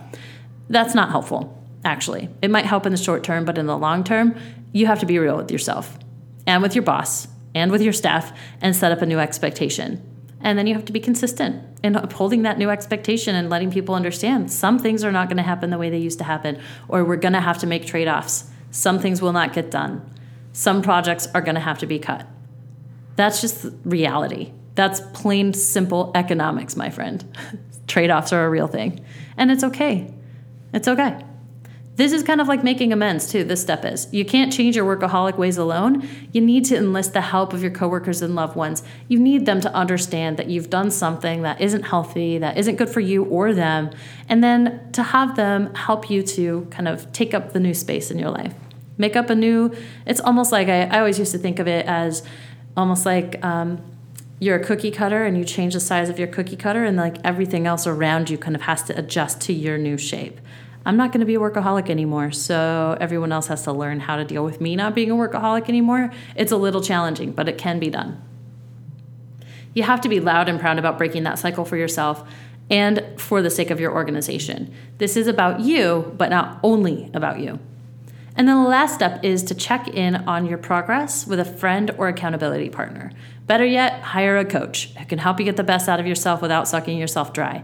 That's 0.70 0.94
not 0.94 1.10
helpful, 1.10 1.66
actually. 1.84 2.30
It 2.44 2.52
might 2.52 2.66
help 2.66 2.86
in 2.86 2.92
the 2.92 2.98
short 2.98 3.24
term, 3.24 3.44
but 3.44 3.58
in 3.58 3.66
the 3.66 3.76
long 3.76 4.04
term, 4.04 4.36
you 4.72 4.86
have 4.86 5.00
to 5.00 5.08
be 5.08 5.18
real 5.18 5.38
with 5.38 5.50
yourself 5.50 5.98
and 6.46 6.62
with 6.62 6.76
your 6.76 6.84
boss 6.84 7.28
and 7.56 7.72
with 7.72 7.82
your 7.82 7.92
staff 7.92 8.38
and 8.62 8.76
set 8.76 8.92
up 8.92 9.02
a 9.02 9.08
new 9.08 9.18
expectation. 9.18 10.12
And 10.43 10.60
then 10.60 10.67
you 10.67 10.75
have 10.75 10.86
to 10.86 10.93
be 10.93 10.99
consistent 10.99 11.63
in 11.84 11.95
upholding 11.95 12.43
that 12.43 12.58
new 12.58 12.69
expectation 12.69 13.34
and 13.34 13.49
letting 13.49 13.71
people 13.71 13.95
understand 13.95 14.51
some 14.51 14.77
things 14.77 15.03
are 15.03 15.12
not 15.12 15.29
going 15.29 15.38
to 15.38 15.43
happen 15.43 15.69
the 15.69 15.77
way 15.77 15.89
they 15.89 15.97
used 15.97 16.19
to 16.19 16.25
happen, 16.25 16.60
or 16.88 17.03
we're 17.03 17.15
going 17.15 17.34
to 17.34 17.41
have 17.41 17.58
to 17.60 17.67
make 17.67 17.86
trade 17.86 18.08
offs. 18.08 18.51
Some 18.69 18.99
things 18.99 19.21
will 19.21 19.34
not 19.34 19.53
get 19.53 19.71
done. 19.71 20.08
Some 20.51 20.82
projects 20.82 21.27
are 21.34 21.41
going 21.41 21.56
to 21.56 21.62
have 21.62 21.79
to 21.79 21.88
be 21.88 21.97
cut. 21.97 22.27
That's 23.15 23.41
just 23.41 23.65
reality. 23.86 24.51
That's 24.75 25.01
plain, 25.13 25.53
simple 25.53 26.12
economics, 26.13 26.75
my 26.75 26.89
friend. 26.89 27.23
trade 27.88 28.12
offs 28.12 28.34
are 28.34 28.45
a 28.45 28.49
real 28.49 28.67
thing. 28.67 29.03
And 29.38 29.51
it's 29.51 29.63
okay. 29.63 30.13
It's 30.73 30.88
okay. 30.88 31.23
This 31.95 32.12
is 32.12 32.23
kind 32.23 32.41
of 32.41 32.47
like 32.47 32.63
making 32.63 32.91
amends 32.91 33.32
too. 33.32 33.43
This 33.43 33.62
step 33.62 33.86
is. 33.86 34.08
You 34.12 34.25
can't 34.25 34.51
change 34.51 34.75
your 34.75 34.97
workaholic 34.97 35.38
ways 35.38 35.58
alone. 35.58 36.08
You 36.32 36.41
need 36.41 36.65
to 36.65 36.75
enlist 36.75 37.13
the 37.13 37.21
help 37.21 37.53
of 37.53 37.62
your 37.62 37.69
coworkers 37.69 38.23
and 38.23 38.34
loved 38.34 38.56
ones. 38.56 38.82
You 39.08 39.19
need 39.19 39.45
them 39.45 39.62
to 39.62 39.71
understand 39.73 40.38
that 40.38 40.49
you've 40.49 40.71
done 40.71 40.89
something 40.89 41.43
that 41.43 41.62
isn't 41.62 41.84
healthy, 41.84 42.39
that 42.39 42.58
isn't 42.58 42.77
good 42.77 42.89
for 42.89 42.99
you 42.99 43.25
or 43.25 43.53
them, 43.53 43.91
and 44.27 44.43
then 44.43 44.91
to 44.93 45.03
have 45.03 45.36
them 45.36 45.73
help 45.75 46.10
you 46.10 46.23
to 46.23 46.67
kind 46.71 46.88
of 46.88 47.12
take 47.13 47.36
up 47.36 47.53
the 47.53 47.60
new 47.60 47.75
space 47.75 48.10
in 48.10 48.17
your 48.17 48.32
life. 48.32 48.56
Make 48.97 49.15
up 49.15 49.29
a 49.29 49.36
new, 49.36 49.71
it's 50.08 50.19
almost 50.19 50.51
like 50.51 50.69
I, 50.69 50.86
I 50.86 50.97
always 50.97 51.19
used 51.19 51.32
to 51.34 51.38
think 51.38 51.60
of 51.60 51.67
it 51.67 51.86
as 51.86 52.23
almost 52.75 53.06
like 53.06 53.43
um, 53.45 53.84
you're 54.39 54.56
a 54.56 54.63
cookie 54.63 54.91
cutter 54.91 55.25
and 55.25 55.38
you 55.38 55.45
change 55.45 55.75
the 55.75 55.79
size 55.79 56.10
of 56.10 56.17
your 56.17 56.27
cookie 56.27 56.56
cutter, 56.56 56.84
and 56.86 56.97
like 56.97 57.17
everything 57.23 57.67
else 57.67 57.86
around 57.86 58.32
you 58.32 58.38
kind 58.39 58.56
of 58.56 58.63
has 58.63 58.82
to 58.84 58.97
adjust 58.97 59.41
to 59.41 59.53
your 59.53 59.77
new 59.77 59.97
shape 59.97 60.39
I'm 60.86 60.98
not 60.98 61.12
going 61.12 61.22
to 61.22 61.26
be 61.26 61.36
a 61.36 61.39
workaholic 61.39 61.89
anymore. 61.89 62.32
So 62.32 62.98
everyone 63.00 63.32
else 63.32 63.48
has 63.48 63.63
to 63.63 63.72
learn 63.72 64.02
how 64.02 64.17
to 64.17 64.26
deal 64.26 64.43
with 64.43 64.60
me 64.60 64.76
not 64.76 64.96
being 64.96 65.12
a 65.12 65.15
workaholic 65.15 65.69
anymore. 65.69 66.12
It's 66.36 66.52
a 66.52 66.58
little 66.58 66.82
challenging, 66.82 67.32
but 67.32 67.48
it 67.48 67.58
can 67.58 67.80
be 67.80 67.89
done. 67.89 68.22
You 69.74 69.84
have 69.84 70.02
to 70.02 70.10
be 70.10 70.19
loud 70.19 70.50
and 70.50 70.60
proud 70.60 70.78
about 70.78 70.98
breaking 70.98 71.24
that 71.24 71.39
cycle 71.39 71.65
for 71.65 71.78
yourself 71.78 72.28
and 72.69 73.04
for 73.17 73.41
the 73.41 73.50
sake 73.50 73.72
of 73.72 73.80
your 73.80 73.93
organization. 73.93 74.74
This 74.98 75.17
is 75.17 75.28
about 75.28 75.62
you, 75.62 76.13
but 76.17 76.30
not 76.30 76.60
only 76.63 77.10
about 77.13 77.39
you. 77.39 77.60
And 78.36 78.48
then 78.48 78.63
the 78.63 78.69
last 78.69 78.96
step 78.96 79.24
is 79.24 79.43
to 79.43 79.56
check 79.56 79.88
in 79.88 80.15
on 80.15 80.46
your 80.46 80.58
progress 80.58 81.28
with 81.28 81.39
a 81.39 81.46
friend 81.46 81.91
or 81.98 82.08
accountability 82.08 82.69
partner. 82.69 83.12
Better 83.46 83.65
yet, 83.65 84.02
hire 84.02 84.38
a 84.38 84.46
coach 84.46 84.91
who 84.96 85.06
can 85.06 85.19
help 85.19 85.39
you 85.39 85.46
get 85.46 85.58
the 85.58 85.63
best 85.63 85.88
out 85.88 86.00
of 86.00 86.08
yourself 86.08 86.41
without 86.41 86.67
sucking 86.67 86.98
yourself 86.98 87.34
dry. 87.34 87.63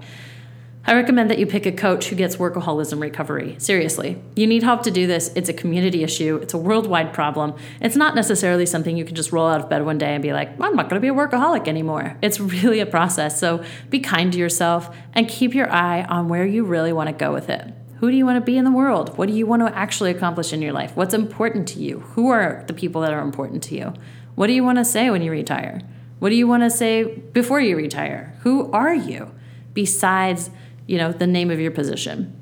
I 0.85 0.93
recommend 0.95 1.29
that 1.29 1.37
you 1.37 1.45
pick 1.45 1.65
a 1.65 1.71
coach 1.71 2.07
who 2.07 2.15
gets 2.15 2.37
workaholism 2.37 3.01
recovery. 3.01 3.55
Seriously, 3.59 4.19
you 4.35 4.47
need 4.47 4.63
help 4.63 4.83
to 4.83 4.91
do 4.91 5.07
this. 5.07 5.29
It's 5.35 5.49
a 5.49 5.53
community 5.53 6.03
issue, 6.03 6.37
it's 6.37 6.53
a 6.53 6.57
worldwide 6.57 7.13
problem. 7.13 7.53
It's 7.81 7.97
not 7.97 8.15
necessarily 8.15 8.65
something 8.65 8.95
you 8.95 9.05
can 9.05 9.15
just 9.15 9.31
roll 9.31 9.47
out 9.47 9.59
of 9.59 9.69
bed 9.69 9.85
one 9.85 9.97
day 9.97 10.13
and 10.13 10.23
be 10.23 10.31
like, 10.31 10.49
I'm 10.59 10.75
not 10.75 10.89
going 10.89 10.95
to 10.95 11.01
be 11.01 11.09
a 11.09 11.13
workaholic 11.13 11.67
anymore. 11.67 12.17
It's 12.21 12.39
really 12.39 12.79
a 12.79 12.85
process. 12.85 13.39
So 13.39 13.63
be 13.89 13.99
kind 13.99 14.31
to 14.31 14.39
yourself 14.39 14.95
and 15.13 15.27
keep 15.27 15.53
your 15.53 15.71
eye 15.71 16.03
on 16.03 16.29
where 16.29 16.45
you 16.45 16.63
really 16.63 16.93
want 16.93 17.07
to 17.07 17.13
go 17.13 17.33
with 17.33 17.49
it. 17.49 17.73
Who 17.99 18.09
do 18.09 18.15
you 18.15 18.25
want 18.25 18.37
to 18.37 18.41
be 18.41 18.57
in 18.57 18.63
the 18.63 18.71
world? 18.71 19.17
What 19.17 19.27
do 19.27 19.35
you 19.35 19.45
want 19.45 19.61
to 19.67 19.77
actually 19.77 20.11
accomplish 20.11 20.53
in 20.53 20.61
your 20.61 20.71
life? 20.71 20.95
What's 20.95 21.13
important 21.13 21.67
to 21.69 21.79
you? 21.79 21.99
Who 21.99 22.29
are 22.29 22.63
the 22.67 22.73
people 22.73 23.01
that 23.01 23.11
are 23.11 23.21
important 23.21 23.61
to 23.63 23.75
you? 23.75 23.93
What 24.35 24.47
do 24.47 24.53
you 24.53 24.63
want 24.63 24.77
to 24.77 24.85
say 24.85 25.09
when 25.09 25.21
you 25.21 25.31
retire? 25.31 25.81
What 26.19 26.29
do 26.29 26.35
you 26.35 26.47
want 26.47 26.63
to 26.63 26.69
say 26.69 27.03
before 27.03 27.59
you 27.59 27.75
retire? 27.75 28.37
Who 28.43 28.71
are 28.71 28.95
you 28.95 29.31
besides 29.73 30.49
you 30.89 30.97
know, 30.97 31.11
the 31.11 31.27
name 31.27 31.51
of 31.51 31.59
your 31.59 31.69
position. 31.69 32.35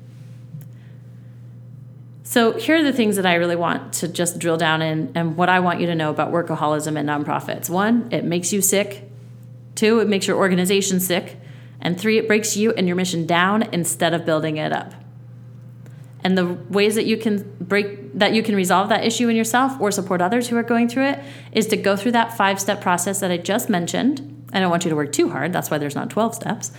So 2.22 2.52
here 2.52 2.76
are 2.76 2.82
the 2.82 2.94
things 2.94 3.16
that 3.16 3.26
I 3.26 3.34
really 3.34 3.56
want 3.56 3.92
to 3.94 4.08
just 4.08 4.38
drill 4.38 4.56
down 4.56 4.80
in 4.80 5.12
and 5.14 5.36
what 5.36 5.50
I 5.50 5.60
want 5.60 5.80
you 5.80 5.86
to 5.86 5.94
know 5.94 6.08
about 6.08 6.32
workaholism 6.32 6.98
and 6.98 7.06
nonprofits. 7.06 7.68
One, 7.68 8.08
it 8.10 8.24
makes 8.24 8.50
you 8.50 8.62
sick. 8.62 9.10
Two, 9.74 10.00
it 10.00 10.08
makes 10.08 10.26
your 10.26 10.38
organization 10.38 10.98
sick. 10.98 11.36
And 11.80 12.00
three, 12.00 12.16
it 12.16 12.26
breaks 12.26 12.56
you 12.56 12.72
and 12.72 12.86
your 12.86 12.96
mission 12.96 13.26
down 13.26 13.64
instead 13.64 14.14
of 14.14 14.24
building 14.24 14.56
it 14.56 14.72
up. 14.72 14.94
And 16.24 16.36
the 16.36 16.46
ways 16.46 16.94
that 16.94 17.04
you 17.04 17.18
can 17.18 17.54
break 17.60 18.18
that 18.18 18.32
you 18.32 18.42
can 18.42 18.56
resolve 18.56 18.88
that 18.88 19.04
issue 19.04 19.28
in 19.28 19.36
yourself 19.36 19.78
or 19.78 19.90
support 19.90 20.22
others 20.22 20.48
who 20.48 20.56
are 20.56 20.62
going 20.62 20.88
through 20.88 21.04
it 21.04 21.20
is 21.52 21.66
to 21.66 21.76
go 21.76 21.96
through 21.96 22.12
that 22.12 22.36
five-step 22.36 22.80
process 22.80 23.20
that 23.20 23.30
I 23.30 23.36
just 23.36 23.68
mentioned. 23.68 24.48
I 24.52 24.60
don't 24.60 24.70
want 24.70 24.84
you 24.84 24.90
to 24.90 24.96
work 24.96 25.12
too 25.12 25.28
hard, 25.28 25.52
that's 25.52 25.70
why 25.70 25.76
there's 25.78 25.94
not 25.94 26.08
12 26.10 26.34
steps. 26.34 26.72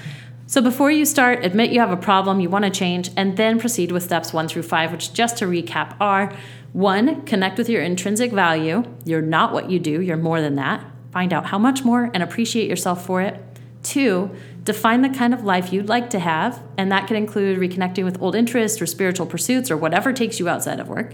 So 0.50 0.64
before 0.64 0.90
you 0.90 1.06
start, 1.06 1.46
admit 1.46 1.70
you 1.70 1.80
have 1.80 1.92
a 1.92 1.96
problem 1.96 2.40
you 2.40 2.50
want 2.50 2.66
to 2.66 2.72
change, 2.72 3.12
and 3.16 3.38
then 3.38 3.60
proceed 3.60 3.92
with 3.92 4.02
steps 4.02 4.34
one 4.34 4.48
through 4.48 4.64
five, 4.64 4.92
which 4.92 5.14
just 5.14 5.38
to 5.38 5.46
recap 5.46 5.96
are 6.00 6.36
one, 6.74 7.22
connect 7.22 7.60
with 7.60 7.70
your 7.70 7.84
intrinsic 7.84 8.32
value. 8.32 8.84
You're 9.06 9.22
not 9.22 9.54
what 9.54 9.70
you 9.70 9.78
do, 9.78 10.02
you're 10.02 10.18
more 10.18 10.42
than 10.42 10.56
that. 10.56 10.84
Find 11.12 11.34
out 11.34 11.46
how 11.46 11.60
much 11.60 11.86
more 11.86 12.10
and 12.16 12.24
appreciate 12.24 12.68
yourself 12.68 13.06
for 13.06 13.22
it. 13.22 13.40
Two, 13.84 14.32
define 14.64 15.04
the 15.04 15.10
kind 15.10 15.36
of 15.36 15.44
life 15.44 15.72
you'd 15.72 15.88
like 15.88 16.10
to 16.10 16.20
have, 16.20 16.64
and 16.80 16.92
that 16.92 17.06
can 17.06 17.16
include 17.16 17.60
reconnecting 17.60 18.04
with 18.04 18.20
old 18.20 18.34
interests 18.34 18.82
or 18.82 18.88
spiritual 18.88 19.28
pursuits 19.28 19.70
or 19.70 19.78
whatever 19.78 20.12
takes 20.12 20.40
you 20.40 20.50
outside 20.50 20.80
of 20.80 20.90
work. 20.90 21.14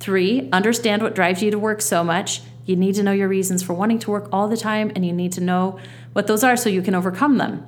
Three, 0.00 0.48
understand 0.52 1.02
what 1.02 1.14
drives 1.14 1.40
you 1.40 1.52
to 1.52 1.58
work 1.58 1.82
so 1.82 2.02
much. 2.02 2.42
You 2.66 2.74
need 2.74 2.96
to 2.96 3.04
know 3.04 3.12
your 3.12 3.28
reasons 3.28 3.62
for 3.62 3.74
wanting 3.74 4.00
to 4.00 4.10
work 4.10 4.28
all 4.32 4.48
the 4.48 4.56
time, 4.56 4.90
and 4.96 5.06
you 5.06 5.12
need 5.12 5.30
to 5.34 5.40
know 5.40 5.78
what 6.14 6.26
those 6.26 6.42
are 6.42 6.56
so 6.56 6.68
you 6.68 6.82
can 6.82 6.96
overcome 6.96 7.38
them. 7.38 7.64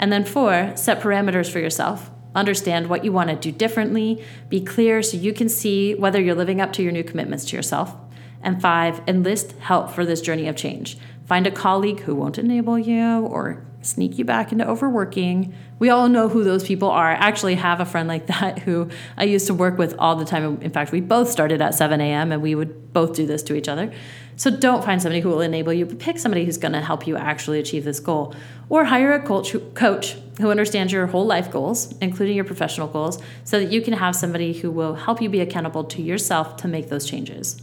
And 0.00 0.10
then 0.10 0.24
four, 0.24 0.72
set 0.76 1.00
parameters 1.00 1.50
for 1.50 1.60
yourself. 1.60 2.10
Understand 2.34 2.88
what 2.88 3.04
you 3.04 3.12
want 3.12 3.28
to 3.28 3.36
do 3.36 3.52
differently. 3.52 4.24
Be 4.48 4.62
clear 4.62 5.02
so 5.02 5.18
you 5.18 5.34
can 5.34 5.48
see 5.48 5.94
whether 5.94 6.20
you're 6.20 6.34
living 6.34 6.60
up 6.60 6.72
to 6.74 6.82
your 6.82 6.90
new 6.90 7.04
commitments 7.04 7.44
to 7.46 7.56
yourself. 7.56 7.94
And 8.42 8.62
five, 8.62 9.02
enlist 9.06 9.52
help 9.58 9.90
for 9.90 10.06
this 10.06 10.22
journey 10.22 10.48
of 10.48 10.56
change. 10.56 10.96
Find 11.26 11.46
a 11.46 11.50
colleague 11.50 12.00
who 12.00 12.14
won't 12.14 12.38
enable 12.38 12.78
you 12.78 13.26
or 13.26 13.62
sneak 13.82 14.18
you 14.18 14.24
back 14.24 14.52
into 14.52 14.66
overworking. 14.66 15.52
We 15.78 15.90
all 15.90 16.08
know 16.08 16.28
who 16.28 16.44
those 16.44 16.64
people 16.64 16.90
are. 16.90 17.10
I 17.10 17.14
actually 17.14 17.56
have 17.56 17.80
a 17.80 17.84
friend 17.84 18.08
like 18.08 18.26
that 18.28 18.60
who 18.60 18.88
I 19.18 19.24
used 19.24 19.46
to 19.48 19.54
work 19.54 19.76
with 19.76 19.94
all 19.98 20.16
the 20.16 20.24
time. 20.24 20.62
In 20.62 20.70
fact, 20.70 20.92
we 20.92 21.02
both 21.02 21.28
started 21.28 21.60
at 21.60 21.74
7 21.74 22.00
a.m. 22.00 22.32
and 22.32 22.40
we 22.40 22.54
would 22.54 22.94
both 22.94 23.14
do 23.14 23.26
this 23.26 23.42
to 23.44 23.54
each 23.54 23.68
other. 23.68 23.92
So 24.40 24.50
don't 24.50 24.82
find 24.82 25.02
somebody 25.02 25.20
who 25.20 25.28
will 25.28 25.42
enable 25.42 25.70
you, 25.70 25.84
but 25.84 25.98
pick 25.98 26.18
somebody 26.18 26.46
who's 26.46 26.56
going 26.56 26.72
to 26.72 26.80
help 26.80 27.06
you 27.06 27.14
actually 27.14 27.58
achieve 27.58 27.84
this 27.84 28.00
goal. 28.00 28.34
Or 28.70 28.86
hire 28.86 29.12
a 29.12 29.20
coach, 29.20 29.54
coach 29.74 30.16
who 30.40 30.50
understands 30.50 30.94
your 30.94 31.08
whole 31.08 31.26
life 31.26 31.50
goals, 31.50 31.94
including 31.98 32.36
your 32.36 32.46
professional 32.46 32.88
goals, 32.88 33.18
so 33.44 33.60
that 33.60 33.70
you 33.70 33.82
can 33.82 33.92
have 33.92 34.16
somebody 34.16 34.54
who 34.54 34.70
will 34.70 34.94
help 34.94 35.20
you 35.20 35.28
be 35.28 35.40
accountable 35.40 35.84
to 35.84 36.00
yourself 36.00 36.56
to 36.56 36.68
make 36.68 36.88
those 36.88 37.04
changes. 37.04 37.60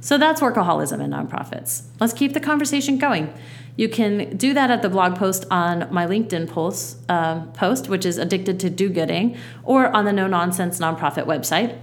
So 0.00 0.18
that's 0.18 0.42
workaholism 0.42 1.02
in 1.02 1.12
nonprofits. 1.12 1.84
Let's 1.98 2.12
keep 2.12 2.34
the 2.34 2.40
conversation 2.40 2.98
going. 2.98 3.32
You 3.76 3.88
can 3.88 4.36
do 4.36 4.52
that 4.52 4.70
at 4.70 4.82
the 4.82 4.90
blog 4.90 5.16
post 5.16 5.46
on 5.50 5.88
my 5.90 6.06
LinkedIn 6.06 6.50
post, 6.50 6.98
uh, 7.08 7.46
post 7.54 7.88
which 7.88 8.04
is 8.04 8.18
Addicted 8.18 8.60
to 8.60 8.68
Do 8.68 8.90
Gooding, 8.90 9.34
or 9.64 9.88
on 9.96 10.04
the 10.04 10.12
No 10.12 10.26
Nonsense 10.26 10.78
Nonprofit 10.78 11.24
website. 11.24 11.78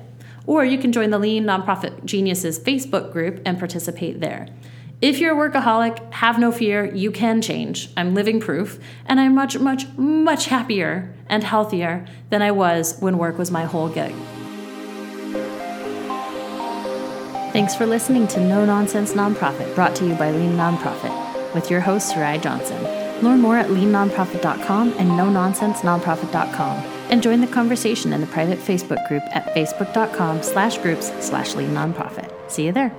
Or 0.48 0.64
you 0.64 0.78
can 0.78 0.92
join 0.92 1.10
the 1.10 1.20
Lean 1.20 1.46
Nonprofit 1.46 2.06
Geniuses 2.06 2.60
Facebook 2.60 3.12
group 3.12 3.42
and 3.46 3.58
participate 3.58 4.20
there. 4.20 4.48
If 5.02 5.20
you're 5.20 5.34
a 5.34 5.50
workaholic, 5.50 6.14
have 6.14 6.40
no 6.40 6.52
fear, 6.52 6.94
you 6.94 7.12
can 7.12 7.42
change. 7.42 7.90
I'm 7.98 8.14
living 8.16 8.40
proof, 8.40 8.80
and 9.06 9.20
I'm 9.20 9.36
much, 9.36 9.60
much, 9.60 9.88
much 9.98 10.46
happier 10.46 11.14
and 11.28 11.44
healthier 11.44 12.06
than 12.30 12.42
I 12.42 12.52
was 12.52 12.98
when 13.00 13.18
work 13.18 13.38
was 13.38 13.52
my 13.52 13.66
whole 13.66 13.90
gig. 13.90 14.14
Thanks 17.52 17.76
for 17.76 17.86
listening 17.86 18.28
to 18.30 18.40
No 18.40 18.66
Nonsense 18.66 19.14
Nonprofit, 19.14 19.74
brought 19.76 19.96
to 19.98 20.08
you 20.08 20.16
by 20.16 20.32
Lean 20.32 20.54
Nonprofit, 20.54 21.54
with 21.54 21.70
your 21.70 21.82
host, 21.82 22.10
Sarai 22.10 22.38
Johnson. 22.38 22.82
Learn 23.24 23.40
more 23.40 23.58
at 23.58 23.68
leannonprofit.com 23.68 24.94
and 24.98 25.12
nononsensenonprofit.com 25.12 26.95
and 27.10 27.22
join 27.22 27.42
the 27.42 27.48
conversation 27.48 28.14
in 28.14 28.22
the 28.22 28.28
private 28.28 28.60
Facebook 28.60 29.08
group 29.08 29.24
at 29.32 29.54
facebook.com 29.56 30.44
slash 30.44 30.78
groups 30.80 31.12
slash 31.26 31.56
lean 31.56 31.70
nonprofit. 31.70 32.32
See 32.50 32.66
you 32.66 32.72
there. 32.72 32.96